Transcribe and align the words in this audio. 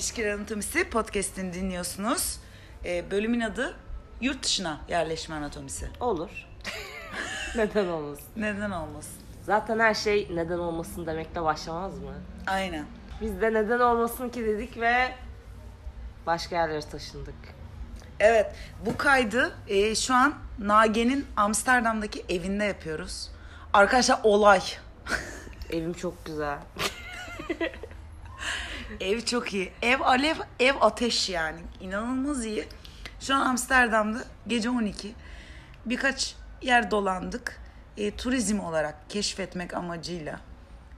İlişkiler 0.00 0.32
Anatomisi 0.32 0.90
podcast'ini 0.90 1.52
dinliyorsunuz. 1.52 2.38
Ee, 2.84 3.10
bölümün 3.10 3.40
adı 3.40 3.76
Yurt 4.20 4.42
Dışına 4.42 4.80
Yerleşme 4.88 5.34
Anatomisi. 5.34 5.88
Olur. 6.00 6.30
neden 7.56 7.86
olmasın? 7.86 8.26
Neden 8.36 8.70
olmasın? 8.70 9.22
Zaten 9.42 9.78
her 9.78 9.94
şey 9.94 10.28
neden 10.34 10.58
olmasın 10.58 11.06
demekle 11.06 11.42
başlamaz 11.42 11.98
mı? 11.98 12.12
Aynen. 12.46 12.84
Biz 13.20 13.40
de 13.40 13.54
neden 13.54 13.80
olmasın 13.80 14.28
ki 14.28 14.44
dedik 14.46 14.80
ve 14.80 15.14
başka 16.26 16.56
yerlere 16.56 16.80
taşındık. 16.80 17.34
Evet, 18.20 18.54
bu 18.86 18.96
kaydı 18.96 19.52
e, 19.68 19.94
şu 19.94 20.14
an 20.14 20.34
Nage'nin 20.58 21.26
Amsterdam'daki 21.36 22.24
evinde 22.28 22.64
yapıyoruz. 22.64 23.30
Arkadaşlar 23.72 24.20
olay. 24.22 24.62
Evim 25.70 25.92
çok 25.92 26.24
güzel. 26.24 26.58
Ev 29.00 29.20
çok 29.20 29.54
iyi. 29.54 29.72
Ev 29.82 30.00
alev, 30.00 30.36
ev 30.60 30.74
ateş 30.80 31.28
yani. 31.28 31.60
İnanılmaz 31.80 32.44
iyi. 32.44 32.64
Şu 33.20 33.34
an 33.34 33.40
Amsterdam'da 33.40 34.18
gece 34.46 34.70
12. 34.70 35.12
Birkaç 35.86 36.34
yer 36.62 36.90
dolandık. 36.90 37.60
E, 37.96 38.16
turizm 38.16 38.60
olarak 38.60 38.94
keşfetmek 39.10 39.74
amacıyla. 39.74 40.40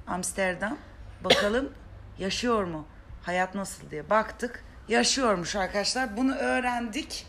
Amsterdam. 0.07 0.79
Bakalım 1.25 1.73
yaşıyor 2.19 2.65
mu? 2.65 2.87
Hayat 3.23 3.55
nasıl 3.55 3.91
diye 3.91 4.11
baktık. 4.11 4.65
Yaşıyormuş 4.89 5.57
arkadaşlar. 5.57 6.17
Bunu 6.17 6.35
öğrendik. 6.35 7.27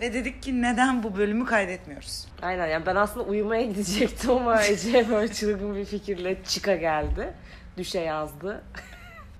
Ve 0.00 0.14
dedik 0.14 0.42
ki 0.42 0.62
neden 0.62 1.02
bu 1.02 1.16
bölümü 1.16 1.46
kaydetmiyoruz? 1.46 2.26
Aynen 2.42 2.66
yani 2.66 2.86
ben 2.86 2.96
aslında 2.96 3.26
uyumaya 3.26 3.62
gidecektim 3.66 4.30
ama 4.30 4.62
Ece 4.62 5.08
böyle 5.10 5.32
çılgın 5.32 5.76
bir 5.76 5.84
fikirle 5.84 6.44
çıka 6.44 6.76
geldi. 6.76 7.34
Düşe 7.76 8.00
yazdı. 8.00 8.64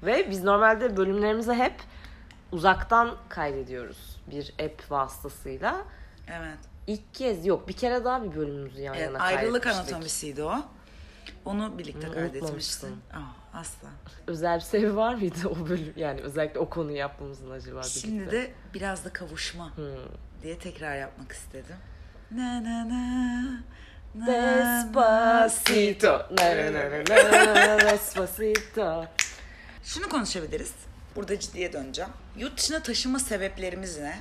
Ve 0.03 0.31
biz 0.31 0.45
normalde 0.45 0.97
bölümlerimizi 0.97 1.53
hep 1.53 1.75
uzaktan 2.53 3.17
kaydediyoruz. 3.29 4.17
Bir 4.31 4.55
app 4.65 4.91
vasıtasıyla. 4.91 5.77
Evet. 6.29 6.59
İlk 6.87 7.15
kez 7.15 7.47
yok 7.47 7.69
bir 7.69 7.73
kere 7.73 8.05
daha 8.05 8.25
bir 8.25 8.37
bölümümüzü 8.37 8.81
yan 8.83 8.95
Evet, 8.95 9.07
yana 9.07 9.19
ayrılık 9.19 9.67
anatomisiydi 9.67 10.43
o. 10.43 10.55
Onu 11.45 11.79
birlikte 11.79 12.07
Hı, 12.07 12.13
kaydetmiştin. 12.15 12.97
Aa, 13.13 13.59
asla. 13.59 13.89
Özel 14.27 14.57
bir 14.57 14.61
sebebi 14.61 14.97
var 14.97 15.15
mıydı 15.15 15.49
o 15.49 15.69
bölüm? 15.69 15.93
Yani 15.97 16.21
özellikle 16.21 16.61
o 16.61 16.69
konuyu 16.69 16.97
yapmamızın 16.97 17.51
acaba 17.51 17.81
birlikte? 17.81 18.01
Şimdi 18.01 18.31
de 18.31 18.51
biraz 18.75 19.05
da 19.05 19.13
kavuşma 19.13 19.77
Hmm. 19.77 19.85
diye 20.43 20.59
tekrar 20.59 20.97
yapmak 20.97 21.33
istedim. 21.33 21.77
Na 22.31 22.65
na 22.65 22.89
na. 22.89 23.45
Despacito. 24.27 26.09
Na, 26.31 26.57
na, 26.57 26.73
na, 26.73 26.91
na, 26.91 27.81
Despacito. 27.81 29.07
Şunu 29.85 30.09
konuşabiliriz. 30.09 30.73
Burada 31.17 31.39
ciddiye 31.39 31.73
döneceğim. 31.73 32.11
Yurt 32.37 32.59
dışına 32.59 32.83
taşıma 32.83 33.19
sebeplerimiz 33.19 33.99
ne? 33.99 34.19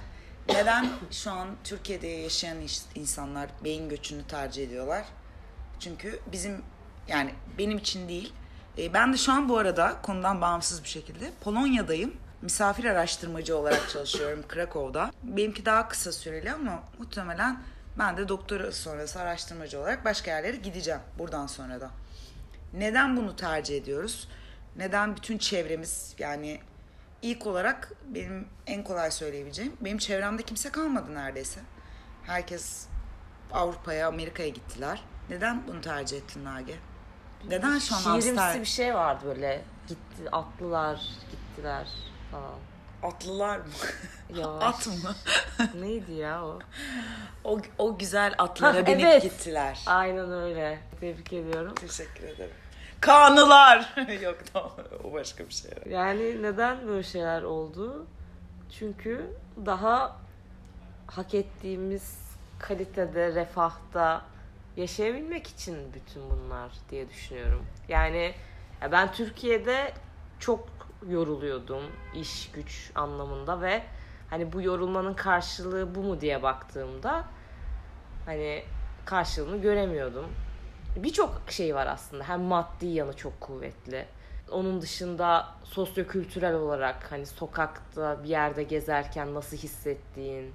Neden 0.50 0.90
şu 1.12 1.32
an 1.32 1.48
Türkiye'de 1.64 2.08
yaşayan 2.08 2.58
insanlar 2.96 3.50
beyin 3.64 3.90
göçünü 3.90 4.28
tercih 4.28 4.64
ediyorlar? 4.64 5.06
Çünkü 5.80 6.20
bizim 6.32 6.62
yani 7.08 7.34
benim 7.58 7.78
için 7.78 8.10
değil. 8.10 8.34
E, 8.78 8.94
ben 8.94 9.14
de 9.14 9.18
şu 9.18 9.32
an 9.32 9.50
bu 9.50 9.58
arada 9.58 10.02
konudan 10.02 10.42
bağımsız 10.42 10.84
bir 10.84 10.90
şekilde 10.90 11.32
Polonya'dayım. 11.42 12.14
Misafir 12.42 12.86
araştırmacı 12.86 13.58
olarak 13.58 13.90
çalışıyorum 13.90 14.44
Krakow'da. 14.48 15.12
Benimki 15.23 15.66
daha 15.66 15.88
kısa 15.88 16.12
süreli 16.12 16.52
ama 16.52 16.84
muhtemelen 17.00 17.64
ben 18.00 18.18
de 18.18 18.28
doktora 18.28 18.72
sonrası 18.72 19.20
araştırmacı 19.20 19.80
olarak 19.80 20.06
başka 20.06 20.32
yerlere 20.32 20.56
gideceğim 20.56 21.02
buradan 21.18 21.48
sonra 21.48 21.82
da. 21.82 21.92
Neden 22.73 23.18
bunu 23.18 23.36
tercih 23.36 23.78
ediyoruz? 23.78 24.28
Neden 24.75 25.16
bütün 25.16 25.38
çevremiz 25.38 26.16
yani 26.20 26.59
ilk 27.22 27.48
olarak 27.48 27.92
benim 28.08 28.48
en 28.67 28.84
kolay 28.84 29.11
söyleyebileceğim 29.11 29.73
benim 29.81 29.98
çevremde 29.98 30.44
kimse 30.44 30.71
kalmadı 30.71 31.16
neredeyse. 31.16 31.60
Herkes 32.23 32.88
Avrupa'ya, 33.52 34.08
Amerika'ya 34.08 34.49
gittiler. 34.49 35.04
Neden 35.30 35.67
bunu 35.67 35.82
tercih 35.82 36.17
ettin 36.17 36.45
Nage? 36.45 36.76
Neden 37.48 37.80
şu 37.80 37.95
an 37.95 37.99
Şiirimsi 37.99 38.30
Amsterdam? 38.30 38.61
bir 38.61 38.66
şey 38.66 38.95
vardı 38.95 39.26
böyle. 39.26 39.61
Gitti, 39.88 40.30
atlılar 40.32 41.02
gittiler 41.32 41.88
falan. 42.32 42.55
Atlılar 43.04 43.58
mı? 43.58 43.65
Yavaş. 44.36 44.64
At 44.76 44.88
mı? 44.88 45.15
Neydi 45.82 46.11
ya 46.11 46.45
o? 46.45 46.60
o, 47.44 47.60
o 47.77 47.98
güzel 47.98 48.36
atlara 48.38 48.77
Hah, 48.77 48.86
binip 48.88 49.05
evet. 49.05 49.23
gittiler. 49.23 49.83
Aynen 49.86 50.32
öyle. 50.32 50.80
Tebrik 50.99 51.33
ediyorum. 51.33 51.76
Teşekkür 51.76 52.23
ederim. 52.23 52.55
Kanılar. 53.02 53.95
Yok 54.21 54.37
tamam 54.54 54.71
o 55.04 55.14
başka 55.14 55.48
bir 55.48 55.54
şey. 55.54 55.71
Yani 55.89 56.43
neden 56.43 56.87
böyle 56.87 57.04
şeyler 57.04 57.42
oldu? 57.42 58.05
Çünkü 58.71 59.26
daha 59.65 60.17
hak 61.08 61.33
ettiğimiz 61.33 62.20
kalitede, 62.59 63.36
refahta 63.36 64.26
yaşayabilmek 64.77 65.48
için 65.48 65.93
bütün 65.93 66.23
bunlar 66.30 66.71
diye 66.89 67.09
düşünüyorum. 67.09 67.65
Yani 67.88 68.33
ya 68.82 68.92
ben 68.92 69.11
Türkiye'de 69.11 69.93
çok 70.39 70.70
yoruluyordum 71.09 71.83
iş 72.15 72.52
güç 72.52 72.92
anlamında 72.95 73.61
ve 73.61 73.83
hani 74.30 74.54
bu 74.54 74.61
yorulmanın 74.61 75.14
karşılığı 75.14 75.95
bu 75.95 76.04
mu 76.04 76.21
diye 76.21 76.43
baktığımda 76.43 77.26
hani 78.26 78.64
karşılığını 79.05 79.61
göremiyordum. 79.61 80.26
Birçok 80.95 81.42
şey 81.50 81.76
var 81.76 81.88
aslında. 81.88 82.23
Hem 82.23 82.42
maddi 82.42 82.86
yanı 82.86 83.14
çok 83.16 83.42
kuvvetli. 83.42 84.05
Onun 84.52 84.82
dışında 84.82 85.48
sosyokültürel 85.64 86.54
olarak 86.54 87.11
hani 87.11 87.26
sokakta 87.26 88.23
bir 88.23 88.30
yerde 88.30 88.64
gezerken 88.64 89.33
nasıl 89.33 89.58
hissettiğin. 89.58 90.54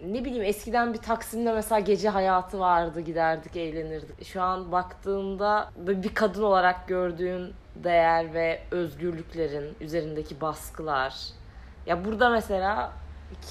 Ne 0.00 0.24
bileyim 0.24 0.44
eskiden 0.44 0.94
bir 0.94 0.98
Taksim'de 0.98 1.52
mesela 1.52 1.78
gece 1.78 2.08
hayatı 2.08 2.60
vardı 2.60 3.00
giderdik 3.00 3.56
eğlenirdik. 3.56 4.24
Şu 4.24 4.42
an 4.42 4.72
baktığımda 4.72 5.70
böyle 5.86 6.02
bir 6.02 6.14
kadın 6.14 6.42
olarak 6.42 6.88
gördüğün 6.88 7.54
değer 7.76 8.34
ve 8.34 8.60
özgürlüklerin 8.70 9.76
üzerindeki 9.80 10.40
baskılar. 10.40 11.14
Ya 11.86 12.04
burada 12.04 12.30
mesela 12.30 12.92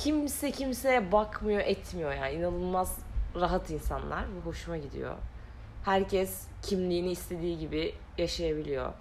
kimse 0.04 0.52
kimseye 0.52 1.12
bakmıyor 1.12 1.60
etmiyor 1.60 2.14
yani 2.14 2.34
inanılmaz 2.34 3.00
rahat 3.36 3.70
insanlar. 3.70 4.26
Bu 4.36 4.50
hoşuma 4.50 4.78
gidiyor. 4.78 5.16
Herkes 5.84 6.42
kimliğini 6.62 7.12
istediği 7.12 7.60
gibi 7.60 7.96
yaşayabiliyor. 8.18 8.94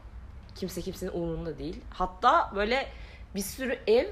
Kimse 0.54 0.82
kimsenin 0.82 1.10
umurunda 1.12 1.59
değil. 1.59 1.81
Hatta 1.91 2.53
böyle 2.54 2.88
bir 3.34 3.41
sürü 3.41 3.78
ev 3.87 4.06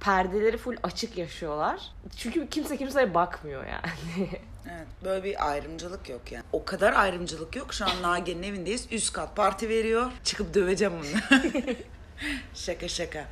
perdeleri 0.00 0.56
full 0.56 0.76
açık 0.82 1.18
yaşıyorlar. 1.18 1.80
Çünkü 2.16 2.48
kimse 2.48 2.76
kimseye 2.76 3.14
bakmıyor 3.14 3.64
yani. 3.66 4.28
Evet, 4.70 4.86
böyle 5.04 5.24
bir 5.24 5.50
ayrımcılık 5.50 6.08
yok 6.08 6.32
yani. 6.32 6.44
O 6.52 6.64
kadar 6.64 6.92
ayrımcılık 6.92 7.56
yok. 7.56 7.74
Şu 7.74 7.84
an 7.84 8.02
Nagihan'ın 8.02 8.42
evindeyiz. 8.42 8.86
Üst 8.90 9.12
kat 9.12 9.36
parti 9.36 9.68
veriyor. 9.68 10.10
Çıkıp 10.24 10.54
döveceğim 10.54 10.94
onu. 10.94 11.40
şaka 12.54 12.88
şaka. 12.88 13.24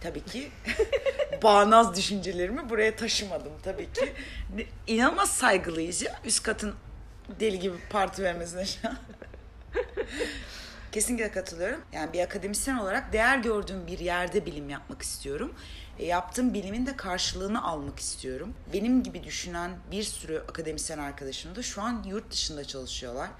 Tabii 0.00 0.24
ki 0.24 0.50
bağnaz 1.42 1.96
düşüncelerimi 1.96 2.70
buraya 2.70 2.96
taşımadım 2.96 3.52
tabii 3.62 3.92
ki. 3.92 4.12
İnanılmaz 4.86 5.30
saygılıyız 5.30 6.02
ya. 6.02 6.20
Üst 6.24 6.42
katın 6.42 6.74
deli 7.40 7.58
gibi 7.58 7.76
parti 7.90 8.22
vermesine 8.22 8.64
şu 8.64 8.88
an. 8.88 8.96
Kesinlikle 10.92 11.30
katılıyorum. 11.30 11.80
Yani 11.92 12.12
bir 12.12 12.20
akademisyen 12.20 12.76
olarak 12.76 13.12
değer 13.12 13.38
gördüğüm 13.38 13.86
bir 13.86 13.98
yerde 13.98 14.46
bilim 14.46 14.70
yapmak 14.70 15.02
istiyorum. 15.02 15.54
E, 15.98 16.06
yaptığım 16.06 16.54
bilimin 16.54 16.86
de 16.86 16.96
karşılığını 16.96 17.64
almak 17.64 17.98
istiyorum. 17.98 18.54
Benim 18.72 19.02
gibi 19.02 19.24
düşünen 19.24 19.70
bir 19.90 20.02
sürü 20.02 20.38
akademisyen 20.48 20.98
arkadaşım 20.98 21.56
da 21.56 21.62
şu 21.62 21.82
an 21.82 22.04
yurt 22.08 22.30
dışında 22.30 22.64
çalışıyorlar. 22.64 23.30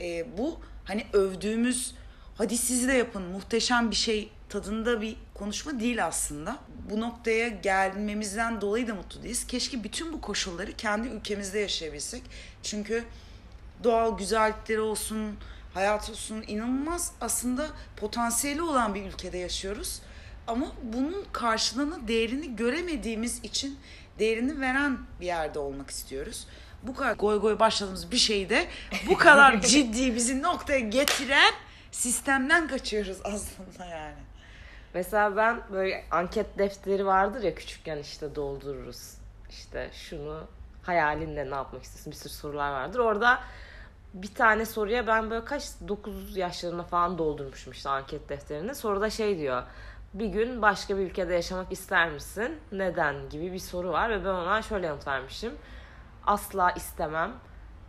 E, 0.00 0.38
bu 0.38 0.60
hani 0.84 1.06
övdüğümüz 1.12 1.94
hadi 2.34 2.58
siz 2.58 2.88
de 2.88 2.92
yapın 2.92 3.22
muhteşem 3.22 3.90
bir 3.90 3.96
şey 3.96 4.30
tadında 4.48 5.00
bir 5.00 5.16
konuşma 5.34 5.80
değil 5.80 6.06
aslında. 6.06 6.58
Bu 6.90 7.00
noktaya 7.00 7.48
gelmemizden 7.48 8.60
dolayı 8.60 8.88
da 8.88 8.94
mutlu 8.94 9.22
değiliz. 9.22 9.46
Keşke 9.46 9.84
bütün 9.84 10.12
bu 10.12 10.20
koşulları 10.20 10.72
kendi 10.72 11.08
ülkemizde 11.08 11.58
yaşayabilsek. 11.58 12.22
Çünkü 12.62 13.04
doğal 13.84 14.18
güzellikleri 14.18 14.80
olsun, 14.80 15.36
hayat 15.74 16.10
olsun 16.10 16.44
inanılmaz 16.46 17.12
aslında 17.20 17.66
potansiyeli 17.96 18.62
olan 18.62 18.94
bir 18.94 19.02
ülkede 19.06 19.38
yaşıyoruz. 19.38 20.00
Ama 20.46 20.72
bunun 20.82 21.24
karşılığını, 21.32 22.08
değerini 22.08 22.56
göremediğimiz 22.56 23.44
için 23.44 23.78
değerini 24.18 24.60
veren 24.60 24.98
bir 25.20 25.26
yerde 25.26 25.58
olmak 25.58 25.90
istiyoruz. 25.90 26.46
Bu 26.82 26.94
kadar 26.94 27.16
goy 27.16 27.40
goy 27.40 27.58
başladığımız 27.58 28.10
bir 28.10 28.16
şeyi 28.16 28.50
de 28.50 28.66
bu 29.08 29.16
kadar 29.16 29.60
ciddi 29.66 30.14
bizi 30.14 30.42
noktaya 30.42 30.80
getiren 30.80 31.54
sistemden 31.92 32.68
kaçıyoruz 32.68 33.18
aslında 33.24 33.84
yani. 33.84 34.16
Mesela 34.96 35.36
ben 35.36 35.60
böyle 35.72 36.04
anket 36.10 36.58
defteri 36.58 37.06
vardır 37.06 37.42
ya 37.42 37.54
küçükken 37.54 37.98
işte 37.98 38.34
doldururuz. 38.34 39.14
İşte 39.50 39.90
şunu 39.92 40.44
hayalinle 40.82 41.50
ne 41.50 41.54
yapmak 41.54 41.82
istiyorsun 41.82 42.10
bir 42.12 42.16
sürü 42.16 42.32
sorular 42.32 42.70
vardır. 42.70 42.98
Orada 42.98 43.40
bir 44.14 44.34
tane 44.34 44.66
soruya 44.66 45.06
ben 45.06 45.30
böyle 45.30 45.44
kaç 45.44 45.64
9 45.88 46.36
yaşlarına 46.36 46.82
falan 46.82 47.18
doldurmuşum 47.18 47.72
işte 47.72 47.88
anket 47.88 48.28
defterini. 48.28 48.74
Soruda 48.74 49.10
şey 49.10 49.38
diyor. 49.38 49.62
bir 50.14 50.26
gün 50.26 50.62
başka 50.62 50.96
bir 50.96 51.02
ülkede 51.02 51.34
yaşamak 51.34 51.72
ister 51.72 52.10
misin? 52.10 52.60
Neden 52.72 53.28
gibi 53.28 53.52
bir 53.52 53.58
soru 53.58 53.92
var 53.92 54.10
ve 54.10 54.24
ben 54.24 54.30
ona 54.30 54.62
şöyle 54.62 54.86
yanıt 54.86 55.06
vermişim. 55.06 55.52
Asla 56.26 56.70
istemem. 56.70 57.32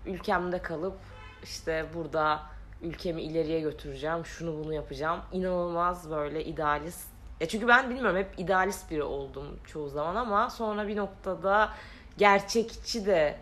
Ülkemde 0.05 0.61
kalıp 0.61 0.97
işte 1.43 1.85
burada 1.93 2.56
ülkemi 2.81 3.21
ileriye 3.21 3.59
götüreceğim, 3.59 4.25
şunu 4.25 4.63
bunu 4.63 4.73
yapacağım. 4.73 5.19
İnanılmaz 5.31 6.11
böyle 6.11 6.45
idealist. 6.45 7.07
Ya 7.39 7.47
çünkü 7.47 7.67
ben 7.67 7.89
bilmiyorum 7.89 8.17
hep 8.17 8.39
idealist 8.39 8.91
biri 8.91 9.03
oldum 9.03 9.59
çoğu 9.65 9.89
zaman 9.89 10.15
ama 10.15 10.49
sonra 10.49 10.87
bir 10.87 10.97
noktada 10.97 11.69
gerçekçi 12.17 13.05
de 13.05 13.37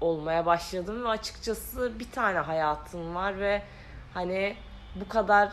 olmaya 0.00 0.46
başladım 0.46 1.04
ve 1.04 1.08
açıkçası 1.08 1.98
bir 1.98 2.10
tane 2.10 2.38
hayatım 2.38 3.14
var 3.14 3.40
ve 3.40 3.62
hani 4.14 4.56
bu 4.94 5.08
kadar 5.08 5.52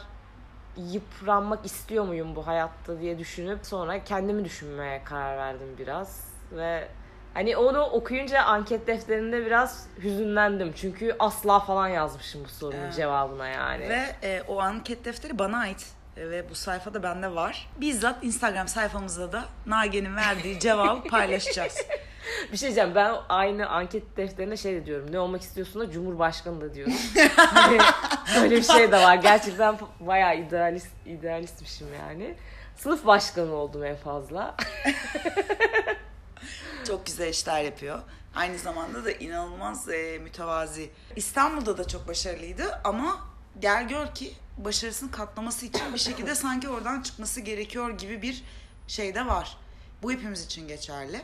yıpranmak 0.77 1.65
istiyor 1.65 2.05
muyum 2.05 2.35
bu 2.35 2.47
hayatta 2.47 2.99
diye 2.99 3.19
düşünüp 3.19 3.65
sonra 3.65 4.03
kendimi 4.03 4.45
düşünmeye 4.45 5.03
karar 5.03 5.37
verdim 5.37 5.75
biraz 5.77 6.33
ve 6.51 6.87
hani 7.33 7.57
onu 7.57 7.81
okuyunca 7.81 8.41
anket 8.43 8.87
defterinde 8.87 9.45
biraz 9.45 9.87
hüzünlendim 10.03 10.73
çünkü 10.75 11.15
asla 11.19 11.59
falan 11.59 11.87
yazmışım 11.87 12.43
bu 12.43 12.49
sorunun 12.49 12.81
Evet. 12.81 12.93
cevabına 12.95 13.47
yani. 13.47 13.89
Ve 13.89 14.05
e, 14.23 14.41
o 14.47 14.59
anket 14.59 15.05
defteri 15.05 15.39
bana 15.39 15.57
ait 15.57 15.85
E, 16.17 16.29
ve 16.29 16.49
bu 16.49 16.55
sayfada 16.55 17.03
bende 17.03 17.35
var. 17.35 17.69
Bizzat 17.81 18.23
Instagram 18.23 18.67
sayfamızda 18.67 19.31
da 19.31 19.43
Nagihan'ın 19.65 20.15
verdiği 20.15 20.59
cevabı 20.59 21.03
paylaşacağız. 21.09 21.77
Bir 22.51 22.57
şey 22.57 22.67
diyeceğim 22.67 22.95
ben 22.95 23.15
aynı 23.29 23.69
anket 23.69 24.17
defterine 24.17 24.57
şey 24.57 24.73
de 24.73 24.85
diyorum 24.85 25.11
ne 25.11 25.19
olmak 25.19 25.41
istiyorsun 25.41 25.81
da 25.81 25.91
Cumhurbaşkanı 25.91 26.61
da 26.61 26.73
diyorum. 26.73 26.93
Hani 27.37 27.77
Böyle 28.41 28.55
bir 28.55 28.63
şey 28.63 28.91
de 28.91 28.97
var 28.97 29.15
gerçekten 29.15 29.75
bayağı 29.99 30.37
idealist 30.37 30.89
idealistmişim 31.05 31.87
yani. 31.99 32.35
Sınıf 32.75 33.05
başkanı 33.05 33.53
oldum 33.53 33.83
en 33.83 33.95
fazla. 33.95 34.55
Çok 36.83 37.05
güzel 37.05 37.29
işler 37.29 37.63
yapıyor. 37.63 37.99
Aynı 38.35 38.57
zamanda 38.57 39.05
da 39.05 39.11
inanılmaz 39.11 39.89
e, 39.89 40.19
mütevazi. 40.23 40.89
İstanbul'da 41.15 41.77
da 41.77 41.87
çok 41.87 42.07
başarılıydı 42.07 42.81
ama 42.83 43.19
gel 43.59 43.87
gör 43.87 44.07
ki 44.07 44.33
başarısını 44.57 45.11
katlaması 45.11 45.65
için 45.65 45.93
bir 45.93 45.99
şekilde 45.99 46.35
sanki 46.35 46.69
oradan 46.69 47.01
çıkması 47.01 47.41
gerekiyor 47.41 47.89
gibi 47.89 48.21
bir 48.21 48.43
şey 48.87 49.15
de 49.15 49.25
var. 49.25 49.57
Bu 50.03 50.11
hepimiz 50.11 50.45
için 50.45 50.67
geçerli. 50.67 51.21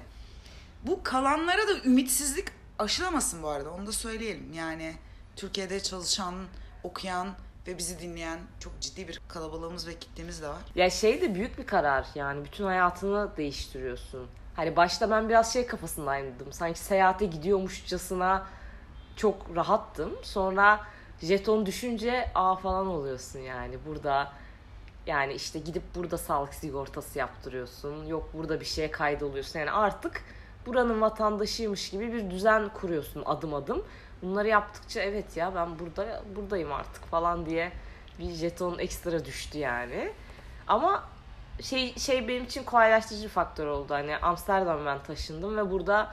Bu 0.84 1.04
kalanlara 1.04 1.68
da 1.68 1.80
ümitsizlik 1.86 2.48
aşılamasın 2.80 3.44
bu 3.44 3.48
arada 3.48 3.72
onu 3.72 3.88
da 3.88 3.92
söyleyelim. 3.92 4.54
Yani 4.54 4.94
Türkiye'de 5.36 5.84
çalışan, 5.84 6.36
okuyan 6.84 7.36
ve 7.68 7.78
bizi 7.78 8.00
dinleyen 8.00 8.40
çok 8.60 8.82
ciddi 8.82 9.08
bir 9.08 9.22
kalabalığımız 9.28 9.88
ve 9.88 10.00
kitlemiz 10.00 10.42
de 10.42 10.48
var. 10.48 10.62
Ya 10.76 10.90
şey 10.90 11.22
de 11.22 11.36
büyük 11.36 11.58
bir 11.58 11.66
karar 11.66 12.08
yani 12.16 12.46
bütün 12.46 12.64
hayatını 12.66 13.38
değiştiriyorsun. 13.38 14.28
Hani 14.60 14.76
başta 14.76 15.12
ben 15.12 15.30
biraz 15.30 15.54
şey 15.54 15.68
kafasındaydım. 15.68 16.54
Sanki 16.54 16.80
seyahate 16.80 17.26
gidiyormuşçasına 17.26 18.46
çok 19.16 19.56
rahattım. 19.56 20.12
Sonra 20.24 20.80
jeton 21.22 21.66
düşünce 21.66 22.32
aa 22.36 22.56
falan 22.56 22.88
oluyorsun 22.88 23.40
yani. 23.40 23.78
Burada 23.86 24.32
yani 25.06 25.34
işte 25.34 25.60
gidip 25.60 25.84
burada 25.96 26.18
sağlık 26.18 26.54
sigortası 26.54 27.20
yaptırıyorsun. 27.20 28.06
Yok 28.06 28.30
burada 28.34 28.60
bir 28.60 28.66
şeye 28.66 28.92
kaydoluyorsun. 28.92 29.60
Yani 29.60 29.72
artık 29.72 30.24
buranın 30.66 31.02
vatandaşıymış 31.02 31.90
gibi 31.90 32.14
bir 32.14 32.30
düzen 32.30 32.70
kuruyorsun 32.70 33.24
adım 33.26 33.54
adım. 33.54 33.84
Bunları 34.22 34.48
yaptıkça 34.48 35.02
evet 35.02 35.38
ya 35.38 35.56
ben 35.56 35.80
burada 35.80 36.24
buradayım 36.36 36.72
artık 36.72 37.06
falan 37.06 37.46
diye 37.46 37.72
bir 38.20 38.32
jeton 38.32 38.80
ekstra 38.80 39.26
düştü 39.26 39.58
yani. 39.58 40.14
Ama 40.68 41.04
şey 41.62 41.96
şey 41.96 42.28
benim 42.28 42.44
için 42.44 42.64
kolaylaştırıcı 42.64 43.30
faktör 43.30 43.68
oldu. 43.68 43.94
Hani 43.94 44.18
Amsterdam'a 44.18 44.86
ben 44.86 45.04
taşındım 45.04 45.58
ve 45.58 45.72
burada 45.72 46.12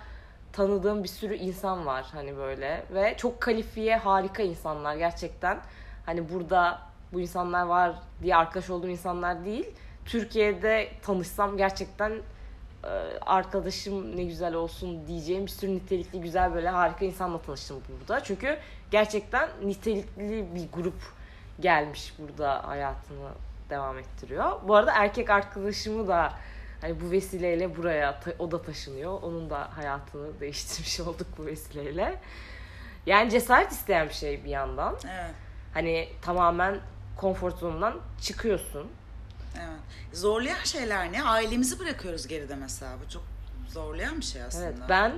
tanıdığım 0.53 1.03
bir 1.03 1.09
sürü 1.09 1.35
insan 1.35 1.87
var 1.87 2.07
hani 2.13 2.37
böyle 2.37 2.85
ve 2.95 3.17
çok 3.17 3.41
kalifiye 3.41 3.97
harika 3.97 4.43
insanlar 4.43 4.97
gerçekten. 4.97 5.59
Hani 6.07 6.33
burada 6.33 6.79
bu 7.13 7.21
insanlar 7.21 7.63
var 7.67 7.95
diye 8.23 8.37
arkadaş 8.37 8.71
olduğum 8.71 8.89
insanlar 8.89 9.45
değil. 9.45 9.67
Türkiye'de 10.05 10.89
tanışsam 11.03 11.57
gerçekten 11.57 12.13
e, 12.85 12.89
arkadaşım 13.21 14.17
ne 14.17 14.25
güzel 14.25 14.55
olsun 14.55 15.07
diyeceğim 15.07 15.47
bir 15.47 15.51
sürü 15.51 15.75
nitelikli 15.75 16.21
güzel 16.21 16.55
böyle 16.55 16.69
harika 16.69 17.05
insanla 17.05 17.43
tanıştım 17.43 17.83
burada. 18.01 18.25
Çünkü 18.25 18.59
gerçekten 18.91 19.49
nitelikli 19.65 20.47
bir 20.55 20.73
grup 20.73 21.03
gelmiş 21.61 22.15
burada 22.19 22.69
hayatını 22.69 23.29
devam 23.71 23.99
ettiriyor. 23.99 24.53
Bu 24.69 24.75
arada 24.75 24.93
erkek 24.95 25.31
arkadaşımı 25.31 26.09
da 26.09 26.33
hani 26.81 27.01
bu 27.01 27.11
vesileyle 27.11 27.77
buraya 27.77 28.21
o 28.39 28.51
da 28.51 28.63
taşınıyor. 28.63 29.23
Onun 29.23 29.51
da 29.51 29.69
hayatını 29.77 30.41
değiştirmiş 30.41 31.01
olduk 31.09 31.27
bu 31.39 31.47
vesileyle. 31.47 32.21
Yani 33.07 33.31
cesaret 33.31 33.73
isteyen 33.73 34.09
bir 34.09 34.15
şey 34.15 34.45
bir 34.45 34.51
yandan. 34.51 34.97
Evet. 35.05 35.35
Hani 35.75 36.09
tamamen 36.23 36.81
konfor 37.17 37.51
zonundan 37.51 38.01
çıkıyorsun. 38.21 38.89
Evet. 39.57 39.79
Zorlayan 40.13 40.65
şeyler 40.65 41.13
ne? 41.13 41.25
Ailemizi 41.25 41.79
bırakıyoruz 41.79 42.27
geride 42.27 42.55
mesela. 42.55 42.93
Bu 43.07 43.11
çok 43.11 43.23
zorlayan 43.69 44.19
bir 44.19 44.25
şey 44.25 44.43
aslında. 44.43 44.65
Evet 44.65 44.79
ben 44.89 45.13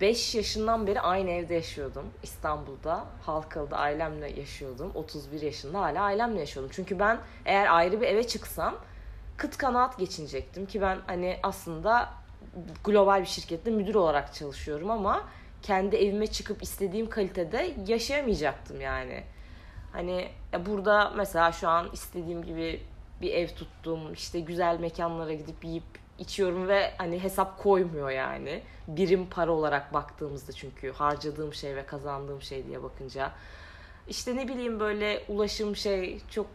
5 0.00 0.34
yaşından 0.34 0.86
beri 0.86 1.00
aynı 1.00 1.30
evde 1.30 1.54
yaşıyordum. 1.54 2.04
İstanbul'da, 2.22 3.04
Halkalı'da 3.22 3.76
ailemle 3.76 4.40
yaşıyordum. 4.40 4.90
31 4.94 5.42
yaşında 5.42 5.80
hala 5.80 6.02
ailemle 6.02 6.40
yaşıyordum. 6.40 6.72
Çünkü 6.74 6.98
ben 6.98 7.18
eğer 7.44 7.74
ayrı 7.74 8.00
bir 8.00 8.06
eve 8.06 8.26
çıksam 8.26 8.74
kıt 9.36 9.56
kanaat 9.56 9.98
geçinecektim 9.98 10.66
ki 10.66 10.80
ben 10.80 10.98
hani 11.06 11.38
aslında 11.42 12.08
global 12.84 13.20
bir 13.20 13.26
şirkette 13.26 13.70
müdür 13.70 13.94
olarak 13.94 14.34
çalışıyorum 14.34 14.90
ama 14.90 15.24
kendi 15.62 15.96
evime 15.96 16.26
çıkıp 16.26 16.62
istediğim 16.62 17.08
kalitede 17.08 17.74
yaşayamayacaktım 17.86 18.80
yani. 18.80 19.24
Hani 19.92 20.28
ya 20.52 20.66
burada 20.66 21.12
mesela 21.16 21.52
şu 21.52 21.68
an 21.68 21.88
istediğim 21.92 22.42
gibi 22.44 22.82
bir 23.20 23.34
ev 23.34 23.48
tuttum. 23.48 24.12
işte 24.12 24.40
güzel 24.40 24.80
mekanlara 24.80 25.32
gidip 25.32 25.64
yiyip 25.64 26.05
içiyorum 26.18 26.68
ve 26.68 26.94
hani 26.98 27.22
hesap 27.22 27.58
koymuyor 27.58 28.10
yani. 28.10 28.62
Birim 28.88 29.26
para 29.30 29.52
olarak 29.52 29.94
baktığımızda 29.94 30.52
çünkü 30.52 30.92
harcadığım 30.92 31.54
şey 31.54 31.76
ve 31.76 31.86
kazandığım 31.86 32.42
şey 32.42 32.66
diye 32.66 32.82
bakınca. 32.82 33.32
İşte 34.08 34.36
ne 34.36 34.48
bileyim 34.48 34.80
böyle 34.80 35.24
ulaşım 35.28 35.76
şey 35.76 36.20
çok 36.30 36.46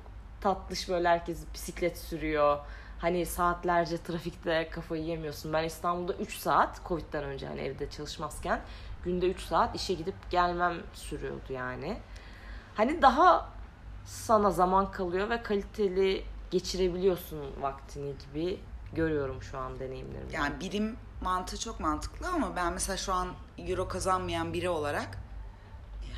tatlış 0.41 0.89
böyle 0.89 1.07
herkes 1.07 1.43
bisiklet 1.53 1.97
sürüyor. 1.97 2.57
Hani 2.99 3.25
saatlerce 3.25 3.97
trafikte 3.97 4.69
kafayı 4.69 5.03
yemiyorsun. 5.03 5.53
Ben 5.53 5.63
İstanbul'da 5.63 6.13
3 6.13 6.37
saat 6.37 6.85
Covid'den 6.87 7.23
önce 7.23 7.47
hani 7.47 7.61
evde 7.61 7.89
çalışmazken 7.89 8.61
günde 9.03 9.29
3 9.29 9.41
saat 9.41 9.75
işe 9.75 9.93
gidip 9.93 10.15
gelmem 10.29 10.73
sürüyordu 10.93 11.53
yani. 11.53 11.97
Hani 12.75 13.01
daha 13.01 13.49
sana 14.05 14.51
zaman 14.51 14.91
kalıyor 14.91 15.29
ve 15.29 15.43
kaliteli 15.43 16.23
geçirebiliyorsun 16.51 17.39
vaktini 17.61 18.13
gibi 18.33 18.59
görüyorum 18.93 19.41
şu 19.41 19.57
an 19.57 19.79
deneyimlerimde. 19.79 20.35
Yani 20.35 20.59
birim 20.59 20.97
mantığı 21.21 21.59
çok 21.59 21.79
mantıklı 21.79 22.27
ama 22.27 22.55
ben 22.55 22.73
mesela 22.73 22.97
şu 22.97 23.13
an 23.13 23.27
euro 23.57 23.87
kazanmayan 23.87 24.53
biri 24.53 24.69
olarak 24.69 25.17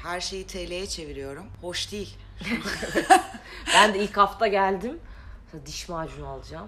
her 0.03 0.21
şeyi 0.21 0.47
TL'ye 0.47 0.87
çeviriyorum. 0.87 1.45
Hoş 1.61 1.91
değil. 1.91 2.17
Ben 3.73 3.93
de 3.93 3.99
ilk 3.99 4.17
hafta 4.17 4.47
geldim. 4.47 4.99
Diş 5.65 5.89
macunu 5.89 6.27
alacağım. 6.27 6.67